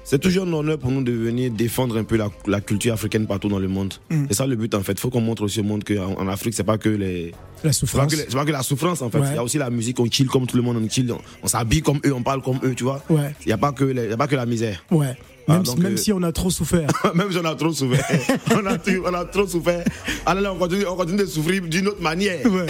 C'est 0.05 0.18
toujours 0.18 0.44
un 0.48 0.53
honneur 0.53 0.79
pour 0.79 0.90
nous 0.90 1.05
de 1.05 1.12
venir 1.12 1.53
défendre 1.53 1.96
un 1.96 2.03
peu 2.03 2.16
la, 2.16 2.29
la 2.48 2.61
culture 2.61 2.92
africaine 2.92 3.29
partout 3.29 3.48
dans 3.48 3.61
le 3.61 3.68
monde. 3.68 3.94
Mm. 4.11 4.25
C'est 4.29 4.35
ça 4.35 4.46
le 4.48 4.57
but 4.57 4.75
en 4.75 4.83
fait. 4.83 4.92
Il 4.94 4.98
faut 4.98 5.11
qu'on 5.11 5.20
montre 5.20 5.42
aussi 5.44 5.61
au 5.61 5.62
monde 5.62 5.85
qu'en 5.85 6.14
en 6.18 6.27
Afrique, 6.27 6.55
c'est 6.55 6.64
pas 6.64 6.77
que 6.77 6.88
les. 6.88 7.33
La 7.62 7.72
souffrance. 7.72 8.12
c'est 8.12 8.33
pas 8.35 8.44
que 8.44 8.51
la 8.51 8.64
souffrance 8.64 9.01
en 9.01 9.11
fait. 9.11 9.18
Il 9.18 9.25
Ouais. 9.25 9.35
y 9.37 9.38
a 9.38 9.44
aussi 9.44 9.59
la 9.59 9.70
musique, 9.70 10.01
on 10.01 10.07
chill 10.11 10.27
comme 10.27 10.48
tout 10.48 10.57
le 10.57 10.62
monde, 10.64 10.77
on 10.85 10.88
chill, 10.90 11.11
on, 11.12 11.20
on 11.44 11.46
s'habille 11.46 11.83
comme 11.83 12.01
eux, 12.05 12.12
on 12.12 12.22
parle 12.25 12.42
comme 12.42 12.59
eux, 12.64 12.75
tu 12.75 12.83
vois. 12.83 13.01
Ouais, 13.09 13.33
Il 13.42 13.46
n'y 13.46 13.53
a, 13.53 13.59
pas 13.59 13.70
que 13.70 13.85
les- 13.85 14.03
il 14.07 14.11
y 14.11 14.12
a 14.12 14.16
pas 14.16 14.27
que 14.27 14.35
la 14.35 14.44
misère. 14.44 14.85
ouais. 14.90 15.16
Ah, 15.48 15.57
donc, 15.59 15.66
si, 15.66 15.76
même 15.81 15.94
euh, 15.94 15.96
si 15.96 16.12
on 16.12 16.22
a 16.22 16.31
trop 16.33 16.50
souffert. 16.50 16.88
Même 17.14 17.31
si 17.33 17.38
on 17.38 17.44
a 17.44 17.55
trop 17.55 17.72
souffert. 17.72 18.05
on, 18.55 18.66
a, 18.66 18.78
tout- 18.78 19.02
on 19.05 19.12
a 19.14 19.24
trop 19.24 19.46
souffert. 19.46 19.85
Alors 20.24 20.42
là, 20.42 20.52
on 20.52 20.57
continue, 20.57 20.87
on 20.87 20.94
continue 20.96 21.18
de 21.18 21.26
souffrir 21.26 21.62
d'une 21.62 21.88
autre 21.88 22.00
manière. 22.02 22.38
Ouais. 22.52 22.66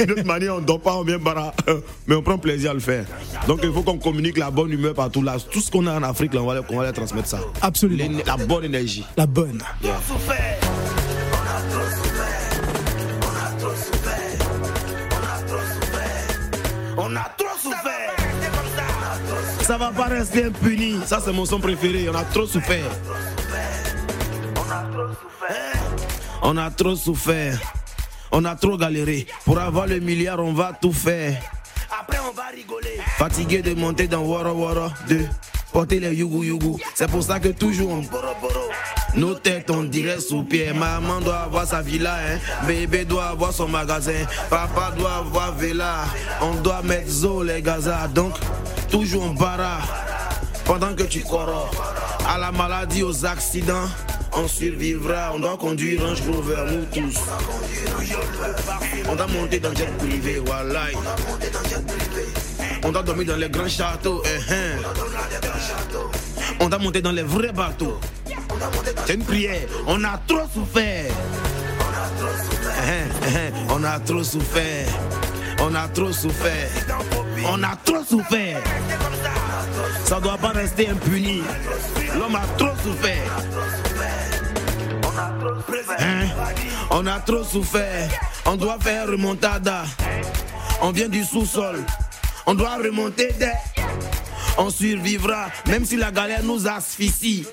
d'une 0.00 0.12
autre 0.12 0.24
manière, 0.24 0.56
on 0.56 0.60
ne 0.60 0.66
dort 0.66 0.80
pas, 0.80 0.94
on 0.96 1.04
vient 1.04 1.18
bara. 1.18 1.54
Mais 2.06 2.14
on 2.14 2.22
prend 2.22 2.38
plaisir 2.38 2.70
à 2.72 2.74
le 2.74 2.80
faire. 2.80 3.04
Donc 3.46 3.60
il 3.62 3.72
faut 3.72 3.82
qu'on 3.82 3.98
communique 3.98 4.38
la 4.38 4.50
bonne 4.50 4.70
humeur 4.72 4.94
partout. 4.94 5.22
Là. 5.22 5.36
Tout 5.50 5.60
ce 5.60 5.70
qu'on 5.70 5.86
a 5.86 5.92
en 5.94 6.02
Afrique, 6.02 6.34
là, 6.34 6.42
on, 6.42 6.46
va, 6.46 6.60
on 6.68 6.76
va 6.78 6.92
transmettre 6.92 7.28
ça. 7.28 7.40
Absolument. 7.62 8.18
La 8.26 8.36
bonne 8.36 8.64
énergie. 8.64 9.04
La 9.16 9.26
bonne. 9.26 9.62
souffert. 10.06 10.58
On 11.32 11.46
a 11.46 11.60
trop 11.70 11.86
souffert. 11.96 12.50
On 13.22 13.36
a 13.36 13.60
trop 15.48 15.60
souffert. 15.60 16.36
On 16.98 17.16
a 17.16 17.24
trop 17.36 17.55
Ça 19.66 19.76
va 19.76 19.90
pas 19.90 20.04
rester 20.04 20.44
impuni. 20.44 21.00
Ça, 21.06 21.20
c'est 21.22 21.32
mon 21.32 21.44
son 21.44 21.58
préféré. 21.58 22.08
On 22.08 22.14
a 22.14 22.22
trop 22.22 22.46
souffert. 22.46 22.88
On 26.40 26.56
a 26.56 26.70
trop 26.70 26.94
souffert. 26.94 27.58
On 28.30 28.44
a 28.44 28.54
trop 28.54 28.76
galéré. 28.76 29.26
Pour 29.44 29.58
avoir 29.58 29.88
le 29.88 29.98
milliard, 29.98 30.38
on 30.38 30.52
va 30.52 30.72
tout 30.80 30.92
faire. 30.92 31.42
Après, 32.00 32.18
on 32.28 32.32
va 32.32 32.44
rigoler. 32.54 33.00
Fatigué 33.18 33.60
de 33.60 33.74
monter 33.74 34.06
dans 34.06 34.22
Wara 34.22 34.52
Wara, 34.52 34.92
de 35.08 35.22
porter 35.72 35.98
les 35.98 36.14
yugu 36.14 36.46
yugu. 36.46 36.80
C'est 36.94 37.10
pour 37.10 37.24
ça 37.24 37.40
que 37.40 37.48
toujours 37.48 37.90
on. 37.90 39.18
Nos 39.18 39.34
têtes, 39.34 39.70
on 39.70 39.82
dirait 39.82 40.20
sous 40.20 40.44
pied. 40.44 40.72
Maman 40.72 41.20
doit 41.22 41.40
avoir 41.40 41.66
sa 41.66 41.82
villa, 41.82 42.14
hein. 42.14 42.38
Bébé 42.68 43.04
doit 43.04 43.26
avoir 43.26 43.52
son 43.52 43.66
magasin. 43.66 44.26
Papa 44.48 44.92
doit 44.96 45.14
avoir 45.14 45.56
villa. 45.56 46.04
On 46.40 46.54
doit 46.54 46.82
mettre 46.82 47.10
zo 47.10 47.42
les 47.42 47.62
gaza. 47.62 48.06
Donc, 48.14 48.34
toujours 48.96 49.24
en 49.24 49.34
bara. 49.34 49.78
Pendant 50.64 50.94
que 50.94 51.02
tu 51.02 51.20
corros 51.20 51.68
à 52.26 52.38
la 52.38 52.50
maladie, 52.50 53.02
aux 53.02 53.26
accidents. 53.26 53.88
On 54.32 54.48
survivra, 54.48 55.32
on 55.34 55.38
doit 55.38 55.56
conduire 55.56 56.02
un 56.04 56.14
Rover, 56.30 56.64
nous 56.70 56.84
tous. 56.92 57.18
On 59.08 59.14
doit 59.14 59.26
monter 59.26 59.60
dans 59.60 59.74
jet 59.74 59.90
privé, 59.98 60.42
voilà. 60.44 60.86
On 62.84 62.92
doit 62.92 63.02
dormir 63.02 63.26
dans 63.26 63.36
les 63.36 63.48
grands 63.48 63.68
châteaux, 63.68 64.22
eh, 64.24 64.52
hein. 64.52 64.78
On 66.60 66.68
doit 66.68 66.78
monter 66.78 67.00
dans 67.02 67.12
les 67.12 67.22
vrais 67.22 67.52
bateaux. 67.52 67.98
C'est 69.06 69.14
une 69.14 69.24
prière. 69.24 69.68
On 69.86 70.02
a 70.04 70.18
trop 70.26 70.46
souffert. 70.52 71.12
Hein, 72.88 73.50
On 73.70 73.84
a 73.84 73.98
trop 74.00 74.22
souffert. 74.22 74.86
On 75.60 75.74
a 75.74 75.88
trop 75.88 76.12
souffert. 76.12 76.70
On 77.48 77.62
a 77.62 77.76
trop 77.84 78.04
souffert. 78.04 78.60
Ça 80.04 80.20
doit 80.20 80.38
pas 80.38 80.50
rester 80.50 80.88
impuni. 80.88 81.42
L'homme 82.14 82.36
a 82.36 82.46
trop 82.58 82.76
souffert. 82.82 83.30
Hein? 85.98 86.26
On 86.90 87.06
a 87.06 87.18
trop 87.20 87.44
souffert. 87.44 88.08
On 88.44 88.56
doit 88.56 88.78
faire 88.80 89.06
remontada. 89.08 89.84
On 90.82 90.90
vient 90.90 91.08
du 91.08 91.24
sous-sol. 91.24 91.84
On 92.46 92.54
doit 92.54 92.76
remonter 92.76 93.32
des. 93.32 93.52
On 94.58 94.70
survivra, 94.70 95.48
même 95.68 95.84
si 95.84 95.96
la 95.96 96.10
galère 96.10 96.42
nous 96.42 96.66
asphyxie. 96.66 97.46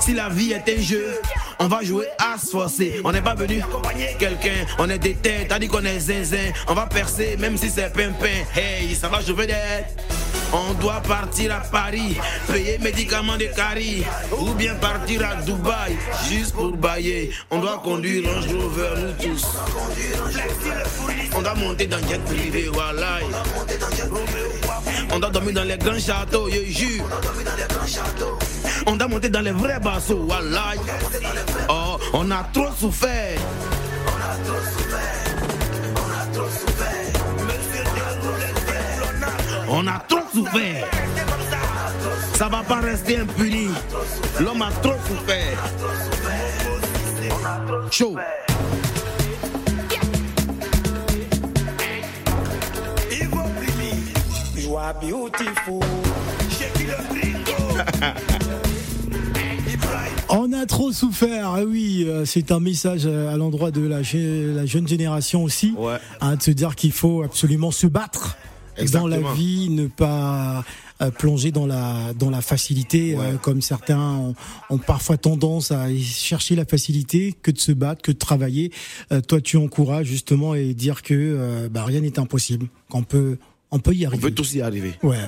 Si 0.00 0.12
la 0.12 0.28
vie 0.28 0.52
est 0.52 0.78
un 0.78 0.80
jeu, 0.80 1.20
on 1.58 1.68
va 1.68 1.82
jouer 1.82 2.06
à 2.18 2.38
se 2.38 2.50
forcer. 2.50 3.00
On 3.04 3.12
n'est 3.12 3.22
pas 3.22 3.34
venu 3.34 3.60
accompagner 3.60 4.16
quelqu'un, 4.18 4.66
on 4.78 4.88
est 4.88 4.98
des 4.98 5.14
têtes, 5.14 5.48
t'as 5.48 5.58
dit 5.58 5.68
qu'on 5.68 5.84
est 5.84 5.98
zinzin. 5.98 6.52
On 6.68 6.74
va 6.74 6.86
percer, 6.86 7.36
même 7.38 7.56
si 7.56 7.70
c'est 7.70 7.92
pimpin. 7.92 8.44
Hey, 8.54 8.94
ça 8.94 9.08
va, 9.08 9.20
je 9.20 9.32
veux 9.32 9.46
d'être. 9.46 10.15
On 10.52 10.74
doit 10.74 11.00
partir 11.00 11.54
à 11.54 11.60
Paris, 11.60 12.16
payer 12.46 12.78
médicaments 12.78 13.36
de 13.36 13.46
carie, 13.46 14.04
ou 14.38 14.54
bien 14.54 14.74
partir 14.76 15.22
à 15.28 15.42
Dubaï, 15.42 15.96
juste 16.28 16.54
pour 16.54 16.72
bailler. 16.72 17.32
On 17.50 17.58
doit 17.58 17.80
conduire 17.82 18.28
Range 18.28 18.54
Rover, 18.54 18.90
nous 18.96 19.12
tous. 19.24 19.46
On 21.34 21.42
doit 21.42 21.54
monter 21.54 21.86
dans 21.86 21.98
jet 22.08 22.22
privé, 22.24 22.68
voilà. 22.72 23.18
On 25.12 25.18
doit 25.18 25.30
dormir 25.30 25.54
dans 25.54 25.64
les 25.64 25.76
grands 25.78 25.98
châteaux, 25.98 26.48
je 26.48 26.72
jure. 26.72 27.04
On 28.86 28.96
doit 28.96 29.08
monter 29.08 29.28
dans 29.28 29.40
les 29.40 29.52
vrais 29.52 29.80
bateaux, 29.80 30.24
voilà. 30.26 30.74
Oh, 31.68 31.98
on 32.12 32.30
a 32.30 32.44
trop 32.52 32.68
souffert. 32.78 33.38
On 34.06 34.16
a 34.22 34.36
trop 34.44 34.60
souffert. 36.48 37.05
Ça 42.34 42.48
va 42.48 42.62
pas 42.62 42.80
rester 42.80 43.18
impuni. 43.18 43.68
L'homme 44.40 44.62
a 44.62 44.70
trop 44.82 44.94
souffert. 45.08 45.58
Chaud. 47.90 48.16
Beautiful. 55.00 55.80
On 60.28 60.52
a 60.52 60.66
trop 60.66 60.92
souffert, 60.92 61.50
ah 61.56 61.64
oui, 61.66 62.04
euh, 62.06 62.24
c'est 62.24 62.50
un 62.52 62.60
message 62.60 63.02
euh, 63.06 63.32
à 63.32 63.36
l'endroit 63.36 63.70
de 63.70 63.86
la, 63.86 64.02
jeune 64.02 64.86
génération 64.88 65.44
aussi, 65.44 65.74
Ouais. 65.78 65.96
hein, 66.20 66.36
de 66.36 66.42
se 66.42 66.50
dire 66.50 66.74
qu'il 66.74 66.92
faut 66.92 67.22
absolument 67.22 67.70
se 67.70 67.86
battre 67.86 68.36
dans 68.92 69.06
la 69.06 69.20
vie, 69.34 69.68
ne 69.70 69.86
pas 69.86 70.64
euh, 71.02 71.10
plonger 71.10 71.50
dans 71.50 71.66
la 71.66 72.12
dans 72.14 72.30
la 72.30 72.40
facilité, 72.40 73.14
euh, 73.14 73.18
Ouais. 73.32 73.38
comme 73.42 73.60
certains 73.62 73.98
ont, 74.14 74.34
ont 74.70 74.78
parfois 74.78 75.16
tendance 75.16 75.70
à 75.70 75.88
chercher 75.96 76.56
la 76.56 76.64
facilité 76.64 77.34
que 77.42 77.50
de 77.50 77.58
se 77.58 77.72
battre, 77.72 78.02
que 78.02 78.12
de 78.12 78.18
travailler. 78.18 78.72
Euh, 79.12 79.20
toi, 79.20 79.40
tu 79.40 79.56
encourages 79.56 80.06
justement 80.06 80.54
et 80.54 80.74
dire 80.74 81.02
que 81.02 81.14
euh, 81.14 81.68
bah, 81.68 81.84
rien 81.84 82.00
n'est 82.00 82.18
impossible, 82.18 82.68
qu'on 82.88 83.02
peut 83.02 83.38
on 83.70 83.78
peut 83.78 83.94
y 83.94 84.04
On 84.06 84.08
arriver. 84.10 84.22
peut 84.22 84.30
tous 84.34 84.54
y 84.54 84.62
arriver. 84.62 84.94
Ouais. 85.02 85.18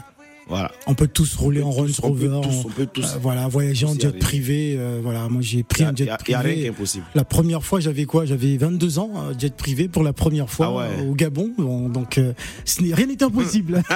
Voilà. 0.49 0.73
On 0.87 0.95
peut 0.95 1.07
tous 1.09 1.35
rouler 1.37 1.63
en 1.63 1.71
Range 1.71 1.93
tous, 1.93 2.01
on 2.03 2.13
peut 2.15 2.29
Rover, 2.33 2.49
tous, 2.49 2.65
on 2.65 2.69
peut 2.71 2.87
tous. 2.87 3.05
euh, 3.15 3.19
voilà, 3.21 3.47
voyager 3.49 3.85
en 3.87 3.95
jet 3.95 4.19
privé. 4.19 4.77
euh, 4.79 4.99
voilà, 5.03 5.29
moi 5.29 5.43
j'ai 5.43 5.63
pris 5.63 5.85
un 5.85 5.95
jet 5.95 6.09
a, 6.09 6.17
privé. 6.17 6.39
rien 6.41 6.71
impossible. 6.71 7.05
La 7.15 7.25
première 7.25 7.63
fois, 7.63 7.81
j'avais 7.81 8.05
quoi? 8.07 8.25
J'avais 8.25 8.57
22 8.57 8.99
ans, 8.99 9.13
un 9.17 9.39
jet 9.39 9.55
privé 9.55 9.89
pour 9.89 10.03
la 10.03 10.13
première 10.13 10.49
fois 10.49 10.67
Ah 10.71 10.75
ouais. 10.77 11.05
euh, 11.05 11.11
au 11.11 11.15
Gabon. 11.15 11.53
Bon, 11.59 11.89
donc, 11.89 12.19
euh, 12.19 12.33
rien 12.81 13.07
n'est 13.07 13.23
impossible. 13.23 13.83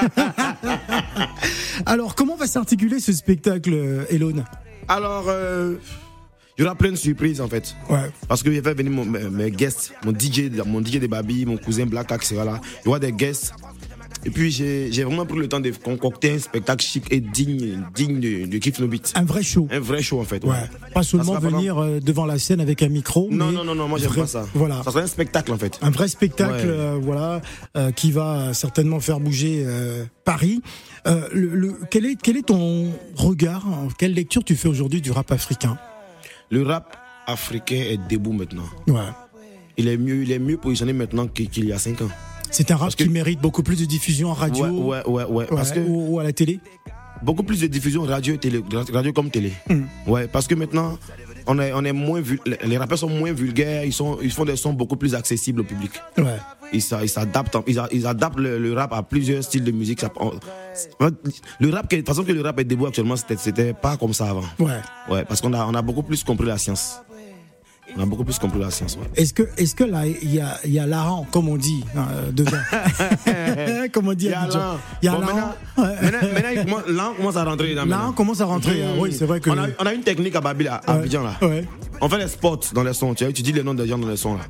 Alors, 1.87 2.15
comment 2.15 2.37
va 2.37 2.47
s'articuler 2.47 3.01
ce 3.01 3.13
spectacle, 3.13 3.73
euh, 3.75 4.05
Elone 4.11 4.45
Alors, 4.89 5.25
euh, 5.29 5.77
il 6.59 6.63
y 6.63 6.65
aura 6.67 6.75
plein 6.75 6.91
de 6.91 6.97
surprises 6.97 7.41
en 7.41 7.49
fait. 7.49 7.75
Ouais. 7.89 8.11
Parce 8.29 8.43
que 8.43 8.53
je 8.53 8.61
vais 8.61 8.75
venir 8.75 8.93
mon, 8.93 9.05
mes, 9.05 9.25
mes 9.31 9.51
guests, 9.51 9.93
mon 10.05 10.13
DJ, 10.13 10.51
mon 10.67 10.81
DJ 10.85 10.99
de 11.01 11.07
Babi, 11.07 11.47
mon 11.47 11.57
cousin 11.57 11.87
Black 11.87 12.13
Axe. 12.13 12.31
Il 12.33 12.37
y 12.37 12.89
aura 12.89 12.99
des 12.99 13.13
guests. 13.13 13.55
Et 14.25 14.31
puis 14.31 14.51
j'ai 14.53 15.03
vraiment 15.05 15.27
pris 15.27 15.39
le 15.39 15.49
temps 15.49 15.59
de 15.61 15.71
concocter 15.71 16.33
un 16.35 16.39
spectacle 16.39 16.85
chic 16.85 17.05
et 17.11 17.21
digne, 17.21 17.83
digne 17.95 18.21
de, 18.21 18.47
de 18.47 18.87
Beat. 18.87 19.13
Un 19.17 19.25
vrai 19.25 19.43
show. 19.43 19.67
Un 19.71 19.81
vrai 19.81 20.01
show 20.03 20.21
en 20.21 20.25
fait. 20.25 20.45
Ouais. 20.45 20.55
Pas 20.95 21.03
seulement 21.03 21.35
pendant- 21.35 21.59
venir 21.59 21.79
euh, 21.79 21.99
devant 22.01 22.25
la 22.25 22.39
scène 22.39 22.61
avec 22.61 22.83
un 22.83 22.89
micro. 22.89 23.29
Non, 23.31 23.47
mais 23.47 23.53
non, 23.53 23.65
non, 23.65 23.75
non, 23.75 23.89
moi 23.89 23.99
j'aime 23.99 24.15
pas 24.15 24.27
ça. 24.27 24.47
Voilà. 24.55 24.83
Ça 24.85 24.93
sera 24.93 25.01
un 25.03 25.07
spectacle 25.09 25.53
en 25.53 25.59
fait. 25.59 25.79
Un 25.83 25.91
vrai 25.91 26.07
spectacle, 26.07 26.53
Ouais. 26.67 26.73
euh, 26.73 26.99
voilà, 27.03 27.41
euh, 27.77 27.91
qui 27.91 28.13
va 28.13 28.55
certainement 28.55 29.01
faire 29.01 29.19
bouger 29.19 29.65
euh, 29.67 30.05
Paris. 30.25 30.63
Le, 31.07 31.49
le- 31.49 31.77
quel 31.91 32.07
est 32.07 32.17
quel 32.23 32.37
est 32.37 32.47
ton 32.47 32.93
regard 33.17 33.67
hein, 33.67 33.89
Quelle 33.99 34.15
lecture 34.15 34.45
tu 34.45 34.55
fais 34.55 34.69
aujourd'hui 34.69 35.01
du 35.01 35.11
rap 35.11 35.33
africain? 35.33 35.77
Le 36.51 36.63
rap 36.63 36.97
africain 37.27 37.83
est 37.89 37.99
debout 38.09 38.33
maintenant. 38.33 38.63
Ouais. 38.87 39.01
Il 39.79 39.89
est 39.89 39.97
mieux, 39.97 40.23
il 40.23 40.31
est 40.31 40.39
mieux 40.39 40.59
positionné 40.59 40.93
maintenant 40.93 41.27
qu'il 41.27 41.49
qu'il 41.49 41.65
y 41.67 41.73
a 41.73 41.79
5 41.79 42.03
ans. 42.03 42.09
C'est 42.53 42.71
un 42.71 42.75
rap 42.77 42.83
Parce 42.87 42.97
que- 42.97 43.05
qui 43.05 43.09
mérite 43.11 43.41
beaucoup 43.41 43.63
plus 43.63 43.79
de 43.81 43.85
diffusion 43.87 44.29
en 44.31 44.35
radio 44.35 44.67
Ouais, 44.67 44.71
ouais, 44.71 45.03
ouais, 45.07 45.25
ouais. 45.25 45.25
ouais, 45.25 45.47
Parce 45.47 45.73
que 45.73 45.81
ou, 45.81 46.15
ou 46.15 46.19
à 46.21 46.23
la 46.23 46.33
télé. 46.33 46.61
beaucoup 47.23 47.43
plus 47.43 47.61
de 47.61 47.67
diffusion 47.67 48.03
radio 48.03 48.37
télé, 48.37 48.63
radio 48.93 49.13
comme 49.13 49.31
télé. 49.31 49.53
Hmm. 49.69 49.85
Ouais, 50.07 50.29
parce 50.29 50.47
que 50.47 50.55
maintenant, 50.55 50.99
on 51.47 51.59
est, 51.59 51.73
on 51.73 51.83
est 51.85 51.93
moins 51.93 52.23
les- 52.65 52.77
rappeurs 52.79 52.99
sont 52.99 53.09
moins 53.09 53.33
vulgaires, 53.33 53.85
ils, 53.85 53.93
sont, 53.93 54.19
ils 54.23 54.31
font 54.31 54.45
des 54.45 54.57
sons 54.57 54.73
beaucoup 54.75 54.97
plus 54.97 55.15
accessibles 55.15 55.63
au 55.63 55.65
public. 55.65 55.93
Ouais. 56.19 56.37
Ils 56.75 56.83
s'a- 56.83 57.03
ils 57.03 57.09
s'adaptent, 57.09 57.57
en- 57.57 57.65
ils, 57.67 58.07
adaptent 58.07 58.39
le, 58.39 58.59
le 58.59 58.73
rap 58.75 58.93
à 58.93 59.03
plusieurs 59.03 59.43
styles 59.43 59.65
de 59.65 59.73
musique. 59.73 60.01
Ça- 60.01 60.13
on- 60.21 60.33
le 61.61 61.71
rap, 61.71 61.89
que- 61.89 61.97
de 61.97 62.01
toute 62.01 62.09
façon 62.09 62.25
que 62.25 62.33
le 62.33 62.41
rap 62.43 62.59
est 62.61 62.65
debout 62.65 62.87
actuellement, 62.87 63.17
c'était 63.17 63.73
pas 63.73 63.97
comme 63.97 64.13
ça 64.15 64.29
avant. 64.31 64.45
Ouais. 64.59 64.79
Ouais, 65.09 65.25
parce 65.25 65.41
qu'on 65.41 65.53
a, 65.55 65.65
on 65.67 65.75
a 65.75 65.83
beaucoup 65.83 66.03
plus 66.03 66.23
compris 66.25 66.47
la 66.47 66.59
science. 66.59 67.01
On 67.97 68.03
a 68.03 68.07
beaucoup 68.07 68.25
plus 68.25 68.39
compris 68.39 68.59
la 68.59 68.71
science. 68.71 68.97
ouais. 68.97 69.07
Est-ce 69.17 69.35
que 69.35 69.43
est-ce 69.57 69.75
que 69.75 69.85
là 69.85 70.07
il 70.07 70.35
y 70.35 70.41
a 70.41 70.59
y 70.65 70.79
a 70.79 70.87
l'aran 70.87 71.27
comme 71.31 71.49
on 71.49 71.57
dit 71.57 71.85
euh, 71.97 72.31
dedans? 72.33 72.51
Comme 73.93 74.09
on 74.09 74.15
dit 74.15 74.27
Il 74.27 74.31
y 74.31 74.35
a 75.09 75.13
Bon, 75.13 75.21
l'aran. 75.21 75.55
maintenant, 75.77 76.19
maintenant, 76.35 76.65
commence- 76.65 76.87
là, 76.89 77.13
on 77.21 77.37
à 77.37 77.45
rentrer. 77.45 77.75
Là, 77.75 77.85
on 78.09 78.13
commence 78.13 78.41
à 78.41 78.45
rentrer. 78.47 78.83
hein. 78.83 78.95
Oui, 78.99 79.13
c'est 79.13 79.25
vrai 79.27 79.41
que. 79.41 79.51
On 79.51 79.59
a, 79.59 79.67
on 79.79 79.87
a 79.87 79.93
une 79.93 80.03
technique 80.03 80.35
à 80.37 80.41
Babil, 80.41 80.69
à 80.69 80.81
Abidjan, 80.87 81.23
là. 81.23 81.37
Ouais. 81.43 81.67
On 82.01 82.09
fait 82.09 82.19
les 82.19 82.27
spots 82.29 82.61
dans 82.75 82.83
les 82.83 82.95
sons. 82.95 83.15
Tu, 83.15 83.23
vois, 83.25 83.33
tu 83.33 83.43
dis 83.43 83.53
les 83.53 83.63
noms 83.63 83.75
des 83.75 83.87
gens 83.87 83.99
dans 83.99 84.09
les 84.09 84.17
sons, 84.17 84.35
là. 84.35 84.41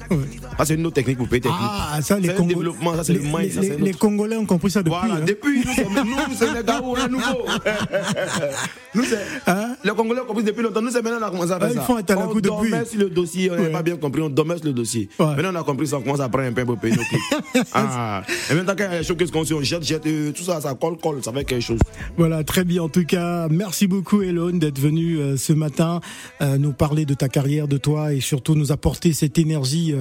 Ça, 0.59 0.65
c'est 0.65 0.75
une 0.75 0.87
autre 0.87 0.95
technique 0.95 1.19
pour 1.19 1.29
payer 1.29 1.41
clips. 1.49 1.55
Ah, 1.61 1.99
ça, 2.03 2.19
les 2.19 2.29
C'est 2.29 2.35
un 2.35 2.37
Congo- 2.37 2.49
développement, 2.49 2.95
ça, 2.97 3.05
c'est 3.05 3.13
les, 3.15 3.19
le 3.19 3.25
mind, 3.27 3.53
ça, 3.53 3.99
Congolais 3.99 4.37
ont 4.37 4.47
compris 4.47 4.71
ça 4.71 4.83
depuis. 4.83 4.99
Voilà, 4.99 5.17
hein. 5.21 5.25
depuis, 5.27 5.63
nous, 5.65 5.73
sommes- 5.75 5.95
nous, 6.09 6.35
c'est 6.37 6.55
les 6.55 6.63
Gao, 6.65 6.83
on 6.85 6.97
est 6.97 7.09
nouveau. 7.09 7.45
nous, 8.95 9.05
c'est. 9.05 9.19
Hein? 9.47 9.77
Les 9.85 9.91
Congolais 9.91 10.21
ont 10.21 10.27
compris 10.27 10.45
depuis 10.45 10.63
longtemps. 10.63 10.81
Nous, 10.83 10.91
c'est 10.91 11.03
maintenant 11.03 11.19
qu'on 11.21 11.27
a 11.27 11.31
commencé 11.31 11.53
à 11.53 11.59
faire 11.59 11.69
Ah, 11.69 11.73
ils 11.73 11.77
ça. 11.77 11.83
font 11.83 11.97
un 11.97 12.03
on 12.25 12.29
coup 12.29 12.41
depuis. 12.41 12.71
sur 12.91 12.99
le 13.01 13.11
dossier, 13.11 13.32
on 13.51 13.53
n'avait 13.55 13.67
Ouais. 13.67 13.71
pas 13.73 13.83
bien 13.83 13.97
compris, 13.97 14.21
on 14.23 14.35
sur 14.35 14.65
le 14.65 14.73
dossier. 14.73 15.09
Ouais. 15.19 15.27
Maintenant, 15.37 15.51
on 15.53 15.61
a 15.61 15.63
compris 15.65 15.87
ça, 15.87 15.99
on 15.99 16.03
commence 16.03 16.21
à 16.21 16.29
prendre 16.29 16.49
un 16.49 16.53
peu 16.53 16.65
pour 16.65 16.79
payer 16.79 16.97
nos 16.97 17.03
ah. 17.73 18.23
Et 18.51 18.55
maintenant, 18.55 18.75
quand 18.77 18.85
il 18.85 18.93
y 18.93 18.97
a 18.97 18.99
des 19.01 19.05
choses 19.05 19.31
qu'on 19.31 19.45
se- 19.45 19.55
on 19.55 19.63
jette, 19.63 19.83
jette, 19.85 20.07
euh, 20.07 20.33
tout 20.33 20.43
ça, 20.43 20.61
ça 20.61 20.75
colle, 20.75 20.97
colle, 20.99 21.23
ça 21.23 21.33
fait 21.33 21.45
quelque 21.45 21.63
chose. 21.63 21.79
Voilà, 22.17 22.45
très 22.45 22.65
bien. 22.65 22.83
En 22.83 22.89
tout 22.89 23.05
cas, 23.05 23.49
merci 23.49 23.87
beaucoup, 23.87 24.23
Elone, 24.23 24.59
d'être 24.59 24.79
venu 24.79 25.19
euh, 25.19 25.37
ce 25.37 25.53
matin 25.53 26.01
euh, 26.41 26.59
nous 26.59 26.73
parler 26.73 27.05
de 27.07 27.15
ta 27.15 27.29
carrière, 27.29 27.69
de 27.69 27.77
toi 27.79 28.13
et 28.13 28.21
surtout 28.21 28.55
nous 28.55 28.73
apporter 28.73 29.13
cette 29.13 29.39
énergie 29.39 29.95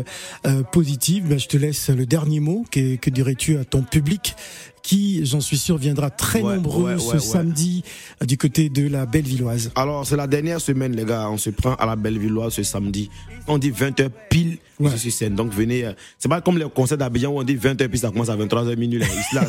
positive. 0.72 1.28
Ben, 1.28 1.40
je 1.40 1.48
te 1.48 1.58
laisse 1.58 1.90
le 1.90 2.06
dernier 2.06 2.40
mot. 2.40 2.66
Que, 2.72 2.96
que 2.96 3.10
dirais-tu 3.10 3.58
à 3.58 3.66
ton 3.66 3.82
public? 3.84 4.36
qui, 4.82 5.26
j'en 5.26 5.42
suis 5.42 5.58
sûr, 5.58 5.78
viendra 5.78 6.10
très 6.10 6.42
nombreux 6.42 6.98
ce 6.98 7.20
samedi 7.20 7.84
euh, 8.22 8.26
du 8.26 8.38
côté 8.38 8.70
de 8.70 8.88
la 8.88 9.06
Bellevilloise. 9.06 9.72
Alors, 9.76 10.06
c'est 10.06 10.16
la 10.16 10.28
dernière 10.28 10.62
semaine, 10.62 10.96
les 10.96 11.06
gars. 11.06 11.30
On 11.30 11.38
se 11.38 11.50
prend 11.50 11.76
à 11.76 11.86
la 11.86 11.96
Bellevilloise 11.96 12.54
ce 12.54 12.64
samedi. 12.64 13.10
On 13.48 13.58
dit 13.58 13.72
20h 13.72 14.10
pile 14.30 14.58
ouais. 14.80 14.96
sur 14.98 15.12
scène. 15.12 15.36
Donc, 15.36 15.54
venez. 15.54 15.86
Euh, 15.86 15.94
c'est 16.18 16.30
pas 16.30 16.42
comme 16.42 16.58
les 16.58 16.70
concerts 16.70 16.98
d'Abidjan 16.98 17.32
où 17.32 17.40
on 17.40 17.44
dit 17.44 17.56
20h 17.56 17.88
puis 17.88 18.00
ça 18.00 18.10
commence 18.10 18.30
à 18.30 18.36
23h 18.36 18.76
minuit. 18.78 19.00
Là, 19.00 19.06
Isla, 19.06 19.48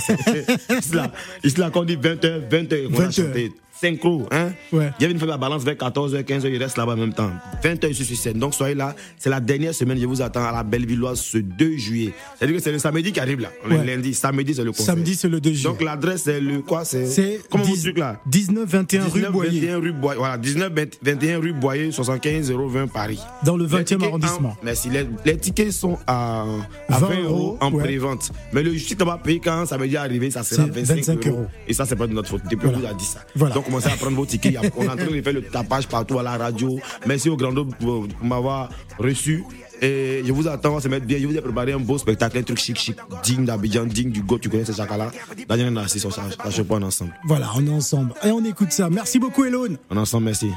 Isla, 0.79 1.12
Isla, 1.45 1.71
quand 1.71 1.81
on 1.81 1.85
dit 1.85 1.97
20h, 1.97 2.49
20h, 2.49 2.88
20h. 2.90 3.51
5. 3.83 3.99
Hein? 4.31 4.53
Ouais. 4.73 4.90
Yevin 5.01 5.18
fait 5.18 5.27
la 5.27 5.37
balance 5.37 5.64
vers 5.64 5.75
14h, 5.75 6.23
15h, 6.23 6.49
il 6.49 6.62
reste 6.62 6.77
là-bas 6.77 6.92
en 6.92 6.97
même 6.97 7.12
temps. 7.12 7.31
20h, 7.64 7.88
je 7.88 7.92
suis 8.05 8.05
sur 8.05 8.16
scène. 8.16 8.38
Donc 8.38 8.55
soyez 8.55 8.77
là. 8.77 8.95
C'est 9.18 9.29
la 9.29 9.40
dernière 9.40 9.75
semaine, 9.75 9.99
je 9.99 10.07
vous 10.07 10.23
attends 10.23 10.45
à 10.45 10.53
la 10.53 10.62
Bellevilloise 10.62 11.21
ce 11.21 11.38
2 11.38 11.77
juillet. 11.77 12.12
C'est-à-dire 12.38 12.57
que 12.57 12.62
c'est 12.62 12.71
le 12.71 12.79
samedi 12.79 13.11
qui 13.11 13.18
arrive 13.18 13.40
là. 13.40 13.49
Le 13.68 13.77
ouais. 13.77 13.85
lundi, 13.85 14.14
samedi, 14.14 14.55
c'est 14.55 14.62
le 14.62 14.71
concert. 14.71 14.87
Samedi, 14.87 15.16
c'est 15.16 15.29
le 15.29 15.40
2 15.40 15.51
juillet. 15.53 15.68
Donc 15.68 15.83
l'adresse, 15.83 16.23
c'est 16.23 16.40
le 16.40 16.61
quoi? 16.61 16.85
C'est. 16.85 17.40
Comment 17.51 17.64
10, 17.64 17.71
vous 17.71 17.83
truc 17.83 17.99
là? 17.99 18.21
19 18.27 18.68
21 18.68 19.09
rue 19.09 19.23
Boyer. 19.31 19.61
21 19.61 19.79
rue 19.79 19.92
Boyer. 19.92 20.18
Voilà, 20.18 20.38
19 20.38 20.73
21 21.03 21.40
rue 21.40 21.53
Boyer, 21.53 21.90
75 21.90 22.53
020 22.53 22.87
Paris. 22.87 23.21
Dans 23.45 23.57
le 23.57 23.66
20e 23.66 24.05
arrondissement. 24.05 24.51
En, 24.51 24.57
merci. 24.62 24.90
Les, 24.90 25.07
les, 25.25 25.37
tickets 25.37 25.73
sont 25.73 25.99
à, 26.07 26.45
à 26.88 26.99
20, 26.99 27.09
20, 27.09 27.23
euros 27.23 27.59
en 27.61 27.73
ouais. 27.73 27.83
pré-vente. 27.83 28.31
Mais 28.53 28.62
le 28.62 28.77
titre 28.77 29.05
va 29.05 29.18
payer 29.18 29.40
quand 29.40 29.66
samedi 29.66 29.97
arrivé, 29.97 30.31
ça 30.31 30.45
sera 30.45 30.66
25, 30.66 30.97
25 30.97 31.27
euros. 31.27 31.38
euros. 31.38 31.47
Et 31.66 31.73
ça, 31.73 31.85
c'est 31.85 31.97
pas 31.97 32.07
de 32.07 32.12
notre 32.12 32.29
faute. 32.29 32.42
Depuis 32.49 32.68
voilà. 32.68 32.79
vous 32.79 32.87
a 32.87 32.95
dit 32.95 33.05
ça. 33.05 33.21
Voilà. 33.35 33.55
Donc, 33.55 33.68
commencez 33.73 33.93
à 33.93 33.97
prendre 33.97 34.17
vos 34.17 34.27
tickets. 34.27 34.59
On 34.77 34.83
est 34.83 34.89
en 34.89 34.97
train 34.97 35.07
de 35.07 35.23
faire 35.23 35.33
le 35.33 35.43
tapage 35.43 35.89
partout 35.89 36.19
à 36.19 36.23
la 36.23 36.37
radio. 36.37 36.79
Merci 37.07 37.31
au 37.31 37.37
grand 37.37 37.55
pour, 37.55 38.07
pour 38.07 38.07
m'avoir 38.23 38.69
reçu. 38.99 39.45
Et 39.81 40.23
je 40.25 40.33
vous 40.33 40.47
attends, 40.47 40.75
on 40.75 40.81
se 40.81 40.89
mettre 40.89 41.07
bien. 41.07 41.19
Je 41.19 41.27
vous 41.27 41.37
ai 41.37 41.41
préparé 41.41 41.73
un 41.73 41.79
beau 41.79 41.99
spectacle, 41.99 42.39
un 42.39 42.43
truc 42.43 42.59
chic, 42.59 42.79
chic, 42.79 42.97
digne 43.25 43.45
d'Abidjan, 43.45 43.85
digne 43.85 44.11
du 44.11 44.23
go. 44.23 44.39
Tu 44.39 44.49
connais 44.49 44.65
ce 44.65 44.73
chaka-là. 44.73 45.11
D'ailleurs, 45.49 45.71
on 45.73 45.77
a 45.77 45.83
assis 45.83 45.99
sur 45.99 46.13
ça. 46.13 46.23
Ça, 46.31 46.51
je 46.51 46.63
pas, 46.63 46.77
on 46.77 46.83
est 46.83 46.85
ensemble. 46.85 47.15
Voilà, 47.25 47.51
on 47.57 47.67
est 47.67 47.71
ensemble. 47.71 48.13
Et 48.23 48.31
on 48.31 48.45
écoute 48.45 48.73
ça. 48.73 48.91
Merci 48.91 49.19
beaucoup, 49.19 49.45
Elone. 49.45 49.79
On 49.91 49.97
est 49.97 50.01
ensemble, 50.01 50.27
merci. 50.27 50.51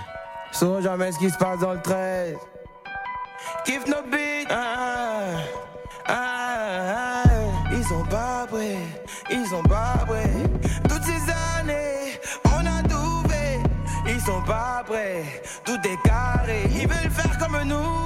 Sauf 0.51 0.83
jamais 0.83 1.11
ce 1.11 1.19
qui 1.19 1.29
se 1.29 1.37
passe 1.37 1.59
dans 1.59 1.73
le 1.73 1.81
13. 1.81 2.35
Kiff 3.65 3.87
nos 3.87 4.11
beats. 4.11 4.47
Ah, 4.49 5.37
ah, 6.07 7.23
ah. 7.23 7.25
Ils 7.71 7.83
sont 7.83 8.03
pas 8.05 8.45
prêts, 8.47 8.77
ils 9.31 9.45
sont 9.47 9.63
pas 14.45 14.83
prêts. 14.85 15.41
Tout 15.63 15.79
est 15.83 16.01
carré, 16.07 16.63
ils 16.71 16.87
veulent 16.87 17.11
faire 17.11 17.37
comme 17.37 17.61
nous. 17.63 18.05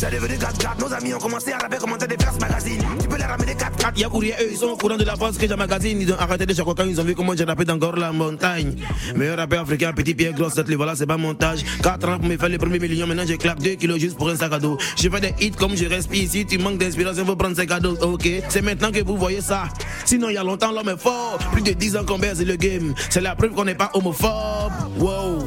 C'est 0.00 0.10
devenu 0.10 0.38
4 0.38 0.78
Nos 0.78 0.94
amis 0.94 1.12
ont 1.12 1.18
commencé 1.18 1.52
à 1.52 1.58
rapper 1.58 1.76
commenter 1.76 2.06
des 2.06 2.16
vers 2.16 2.32
magazines. 2.40 2.82
Tu 3.02 3.06
peux 3.06 3.18
les 3.18 3.24
ramener 3.24 3.54
4 3.54 3.76
4 3.76 3.98
Y'a 3.98 4.08
courrier, 4.08 4.32
eux, 4.40 4.48
ils 4.50 4.56
sont 4.56 4.68
au 4.68 4.76
courant 4.78 4.96
de 4.96 5.04
la 5.04 5.14
force 5.14 5.36
que 5.36 5.46
j'ai 5.46 5.54
magazine. 5.54 6.00
Ils 6.00 6.10
ont 6.10 6.18
arrêté 6.18 6.46
de 6.46 6.54
chaque 6.54 6.64
quand 6.64 6.86
ils 6.86 6.98
ont 6.98 7.04
vu 7.04 7.14
comment 7.14 7.36
j'ai 7.36 7.44
rappé 7.44 7.66
dans 7.66 7.76
la 7.92 8.10
montagne. 8.10 8.76
Meilleur 9.14 9.36
rappeur 9.36 9.60
africain, 9.60 9.92
petit 9.92 10.14
pied, 10.14 10.32
grosse 10.32 10.54
tête, 10.54 10.70
les 10.70 10.76
voilà, 10.76 10.96
c'est 10.96 11.04
pas 11.04 11.18
montage. 11.18 11.60
4 11.82 12.08
ans 12.08 12.18
pour 12.18 12.30
me 12.30 12.38
faire 12.38 12.48
les 12.48 12.56
premiers 12.56 12.78
millions, 12.78 13.06
maintenant 13.06 13.24
j'ai 13.26 13.36
claque 13.36 13.58
2 13.58 13.74
kilos 13.74 13.98
juste 13.98 14.16
pour 14.16 14.30
un 14.30 14.36
sac 14.36 14.54
à 14.54 14.58
dos. 14.58 14.78
Je 14.96 15.10
fais 15.10 15.20
des 15.20 15.34
hits 15.38 15.50
comme 15.50 15.76
je 15.76 15.84
respire. 15.84 16.30
Si 16.30 16.46
tu 16.46 16.56
manques 16.56 16.78
d'inspiration, 16.78 17.26
faut 17.26 17.36
prendre 17.36 17.56
ces 17.56 17.66
cadeaux. 17.66 17.98
Ok, 18.00 18.26
c'est 18.48 18.62
maintenant 18.62 18.92
que 18.92 19.04
vous 19.04 19.18
voyez 19.18 19.42
ça. 19.42 19.64
Sinon, 20.06 20.30
il 20.30 20.36
y 20.36 20.38
a 20.38 20.42
longtemps, 20.42 20.72
l'homme 20.72 20.88
est 20.88 20.98
fort. 20.98 21.36
Plus 21.52 21.60
de 21.60 21.72
10 21.72 21.98
ans 21.98 22.04
qu'on 22.06 22.18
baisse 22.18 22.40
le 22.40 22.56
game. 22.56 22.94
C'est 23.10 23.20
la 23.20 23.34
preuve 23.34 23.50
qu'on 23.50 23.66
n'est 23.66 23.74
pas 23.74 23.90
homophobe. 23.92 24.72
Wow. 24.98 25.44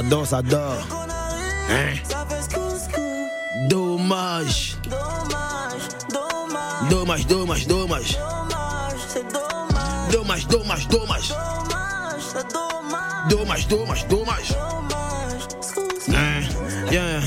Ça 0.00 0.08
dort, 0.08 0.26
ça 0.26 0.40
dort. 0.40 0.86
Hein? 1.68 1.92
Dommage. 3.68 4.78
Dommage, 6.88 7.26
dommage, 7.26 7.66
dommage. 7.66 8.18
Dommage, 10.10 10.46
dommage, 10.48 10.88
dommage. 10.88 11.34
Dommage, 13.28 13.68
dommage, 13.68 14.08
dommage. 14.08 14.54
Hein? 16.08 16.48
Yeah. 16.90 17.20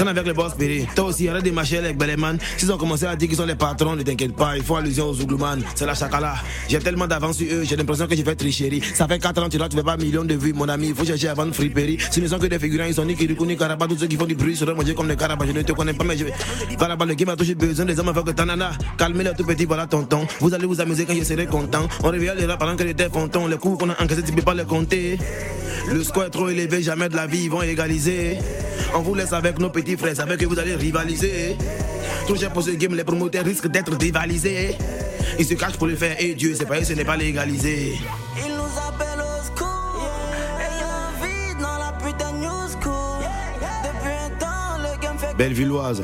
Avec 0.00 0.26
les 0.26 0.32
boss 0.32 0.54
Péré. 0.54 0.88
Toi 0.96 1.04
aussi, 1.04 1.28
arrête 1.28 1.44
de 1.44 1.50
marcher 1.50 1.78
avec 1.78 1.96
Beleman. 1.96 2.38
S'ils 2.56 2.72
ont 2.72 2.78
commencé 2.78 3.04
à 3.04 3.14
dire 3.14 3.28
qu'ils 3.28 3.36
sont 3.36 3.44
les 3.44 3.54
patrons, 3.54 3.94
ne 3.94 4.02
t'inquiète 4.02 4.34
pas, 4.34 4.56
ils 4.56 4.62
font 4.62 4.76
allusion 4.76 5.06
aux 5.10 5.14
Zouglouman. 5.14 5.58
C'est 5.74 5.86
la 5.86 5.94
chakala. 5.94 6.34
J'ai 6.68 6.78
tellement 6.78 7.06
d'avance 7.06 7.36
sur 7.36 7.46
eux, 7.52 7.62
j'ai 7.64 7.76
l'impression 7.76 8.06
que 8.06 8.16
j'ai 8.16 8.24
fait 8.24 8.34
tricherie. 8.34 8.82
Ça 8.94 9.06
fait 9.06 9.18
4 9.18 9.42
ans, 9.42 9.48
tu 9.48 9.58
ne 9.58 9.68
fais 9.68 9.82
pas 9.82 9.96
millions 9.96 10.24
de 10.24 10.34
vues, 10.34 10.52
mon 10.52 10.68
ami. 10.68 10.88
Il 10.88 10.94
faut 10.94 11.04
chercher 11.04 11.28
avant 11.28 11.46
de 11.46 11.52
friperie. 11.52 11.98
Ce 12.10 12.18
ne 12.18 12.26
sont 12.26 12.38
que 12.38 12.46
des 12.46 12.58
figurants, 12.58 12.86
ils 12.88 12.94
sont 12.94 13.04
ni 13.04 13.14
Kirikou 13.14 13.46
ni 13.46 13.56
Karaba. 13.56 13.86
Tous 13.86 13.98
ceux 13.98 14.06
qui 14.06 14.16
font 14.16 14.24
du 14.24 14.34
bruit 14.34 14.56
seront 14.56 14.74
mangés 14.74 14.94
comme 14.94 15.06
des 15.06 15.16
Karabas. 15.16 15.46
Je 15.46 15.52
ne 15.52 15.62
te 15.62 15.72
connais 15.72 15.92
pas, 15.92 16.04
mais 16.04 16.16
je 16.16 16.24
vais. 16.24 16.32
Voilà, 16.78 16.96
le 16.98 17.14
game 17.14 17.28
a 17.28 17.36
touché 17.36 17.54
besoin 17.54 17.84
des 17.84 18.00
hommes 18.00 18.08
avec 18.08 18.24
que 18.24 18.30
tanana. 18.32 18.70
Calmez 18.96 19.22
les 19.22 19.34
tout 19.34 19.44
petit, 19.44 19.66
voilà 19.66 19.86
tonton. 19.86 20.26
Vous 20.40 20.52
allez 20.54 20.66
vous 20.66 20.80
amuser 20.80 21.04
quand 21.04 21.14
je 21.14 21.24
serai 21.24 21.46
content. 21.46 21.86
On 22.02 22.08
réveille 22.08 22.32
les 22.38 22.46
rats 22.46 22.56
pendant 22.56 22.74
que 22.74 22.86
j'étais 22.86 23.08
fonton. 23.10 23.46
Les 23.46 23.58
coups 23.58 23.78
qu'on 23.78 23.90
a 23.90 24.02
encaissés, 24.02 24.22
tu 24.22 24.32
peux 24.32 24.42
pas 24.42 24.54
les 24.54 24.64
compter. 24.64 25.18
Le 25.88 26.02
score 26.02 26.24
est 26.24 26.30
trop 26.30 26.48
élevé, 26.48 26.82
jamais 26.82 27.08
de 27.08 27.16
la 27.16 27.26
vie, 27.26 27.44
ils 27.44 27.50
vont 27.50 27.62
égaliser. 27.62 28.38
On 28.94 29.00
vous 29.00 29.14
laisse 29.14 29.32
avec 29.32 29.58
nos 29.58 29.70
petits 29.70 29.89
frères, 29.96 30.18
avec 30.20 30.40
que 30.40 30.46
vous 30.46 30.58
allez 30.58 30.74
rivaliser. 30.74 31.56
Cher 32.38 32.52
pour 32.52 32.62
ce 32.62 32.70
game, 32.70 32.94
les 32.94 33.04
promoteurs 33.04 33.44
risquent 33.44 33.66
d'être 33.66 33.96
dévalisés. 33.96 34.76
Ils 35.38 35.44
se 35.44 35.54
cachent 35.54 35.76
pour 35.76 35.88
le 35.88 35.96
faire, 35.96 36.16
et 36.18 36.34
Dieu, 36.34 36.54
c'est 36.56 36.64
pas 36.64 36.82
ce 36.82 36.92
n'est 36.92 37.04
pas 37.04 37.16
légalisé. 37.16 37.98
Ils 38.36 38.54
nous 38.54 38.62
appellent 38.62 39.20
au 39.20 39.44
secours, 39.44 40.00
et 40.60 40.82
un 40.84 41.26
vide 41.26 41.58
dans 41.58 41.78
la 41.78 41.92
putain 41.92 42.32
de 42.32 42.38
new 42.38 42.68
school. 42.80 43.24
Depuis 43.82 44.14
un 44.14 44.30
temps, 44.38 44.78
le 44.78 45.00
game 45.02 45.18
fait 45.18 45.34
Bellevilloise, 45.36 46.02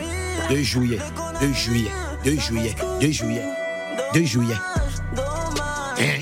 2 0.51 0.57
juillet, 0.63 0.99
2 1.41 1.53
juillet, 1.53 1.91
2 2.25 2.39
juillet, 2.39 2.75
2 3.01 3.11
juillet, 3.13 3.43
2 4.15 4.25
juillet. 4.25 4.55
Hein? 5.99 6.21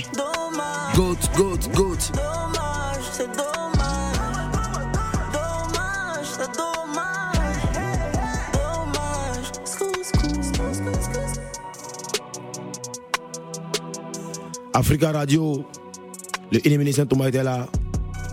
Goat, 0.95 1.17
goat, 1.35 1.59
goat. 1.73 2.44
Africa 14.75 15.13
Radio, 15.13 15.65
le 16.53 16.67
Illumination 16.67 17.07
Thomas 17.07 17.29
était 17.29 17.43
là. 17.43 17.67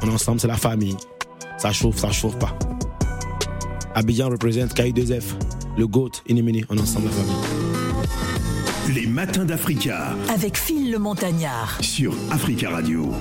On 0.01 0.07
est 0.07 0.11
ensemble, 0.13 0.39
c'est 0.39 0.47
la 0.47 0.57
famille. 0.57 0.97
Ça 1.57 1.71
chauffe, 1.71 1.97
ça 1.97 2.11
chauffe 2.11 2.37
pas. 2.39 2.57
Abidjan 3.93 4.29
représente 4.29 4.73
KI2F, 4.73 5.23
le 5.77 5.85
GOAT, 5.87 6.11
Inimini, 6.27 6.63
on 6.69 6.77
est 6.77 6.81
ensemble, 6.81 7.07
la 7.07 7.11
famille. 7.11 8.95
Les 8.95 9.07
matins 9.07 9.45
d'Africa 9.45 10.15
Avec 10.33 10.57
Phil 10.57 10.91
le 10.91 10.97
Montagnard. 10.97 11.77
sur 11.81 12.13
Africa 12.31 12.69
Radio. 12.71 13.11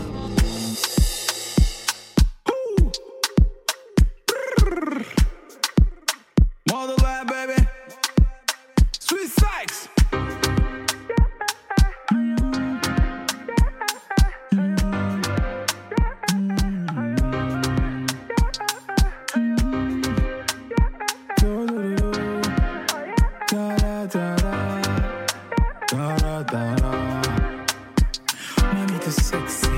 Sexy. 29.08 29.68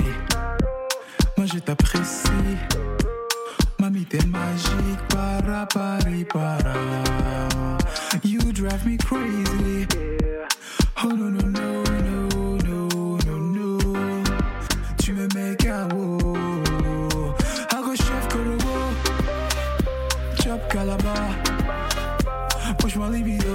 Moi, 1.36 1.46
je 1.46 1.58
t'apprécie. 1.60 2.28
Mamie, 3.78 4.04
t'es 4.04 4.24
magique. 4.26 5.00
Para, 5.08 5.66
pari, 5.66 6.24
para. 6.24 6.74
You 8.24 8.40
drive 8.52 8.84
me 8.84 8.96
crazy. 8.98 9.86
Oh 11.02 11.08
no, 11.08 11.30
no, 11.30 11.40
no, 11.40 11.82
no, 11.82 12.58
no, 12.58 13.18
no, 13.26 13.38
no. 13.38 13.78
Tu 14.98 15.12
me 15.12 15.26
mets 15.34 15.56
KO. 15.56 16.34
I 17.70 17.82
go 17.82 17.94
chef 17.94 18.28
Korobo. 18.28 18.74
Chop 20.42 20.68
Calabar. 20.68 21.34
Push 22.78 22.96
my 22.96 23.08
libido. 23.08 23.51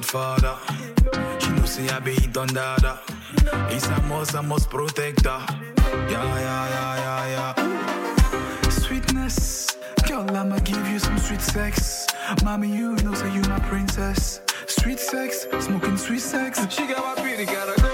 With 0.00 0.12
godfather. 0.12 0.56
She 1.40 1.50
know 1.52 1.64
say 1.64 1.88
I 1.88 2.00
be 2.00 2.16
dada. 2.32 3.00
It's 3.70 3.86
a 3.86 4.00
must, 4.02 4.34
I 4.34 4.40
must 4.40 4.70
protect 4.70 5.24
her. 5.26 5.44
Yeah, 6.08 6.24
yeah, 6.38 6.68
yeah, 6.74 6.96
yeah, 7.04 7.54
yeah. 7.56 8.70
Sweetness, 8.70 9.76
girl, 10.08 10.36
I'ma 10.36 10.58
give 10.60 10.86
you 10.88 10.98
some 10.98 11.18
sweet 11.18 11.42
sex. 11.42 12.06
Mommy, 12.44 12.68
you 12.68 12.96
know 12.96 13.14
say 13.14 13.32
you 13.32 13.42
my 13.42 13.58
princess. 13.60 14.40
Sweet 14.66 15.00
sex, 15.00 15.46
smoking 15.60 15.96
sweet 15.96 16.20
sex. 16.20 16.66
She 16.70 16.86
got 16.86 17.04
my 17.04 17.22
pretty 17.22 17.44
gotta 17.44 17.80
go. 17.80 17.89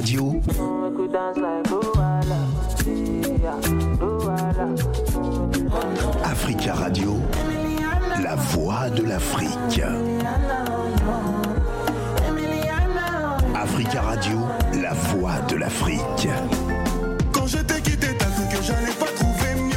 Radio, 0.00 0.40
Africa 6.24 6.72
Radio, 6.72 7.18
la 8.22 8.34
voix 8.34 8.88
de 8.88 9.02
l'Afrique. 9.02 9.82
Africa 13.54 14.00
Radio, 14.00 14.38
la 14.80 14.94
voix 14.94 15.38
de 15.50 15.56
l'Afrique. 15.56 16.28
Quand 17.30 17.46
je 17.46 17.58
t'ai 17.58 17.82
quitté, 17.82 18.06
t'as 18.18 18.24
cru 18.24 18.56
que 18.56 18.62
j'allais 18.62 18.96
pas 18.98 19.12
trouver 19.14 19.54
mieux. 19.60 19.76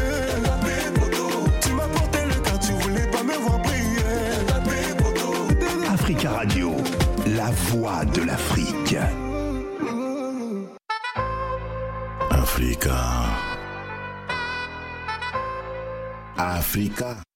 Tu 1.60 1.74
m'as 1.74 1.88
porté 1.90 2.20
le 2.30 2.36
cœur, 2.36 2.60
tu 2.60 2.72
voulais 2.72 3.08
pas 3.08 3.24
me 3.24 3.34
voir 3.34 3.60
briller. 3.60 4.06
Africa 5.94 6.30
Radio, 6.32 6.72
la 7.28 7.52
voix 7.68 8.06
de 8.06 8.22
l'Afrique. 8.22 8.96
Africa. 16.74 17.04
Africa. 17.04 17.33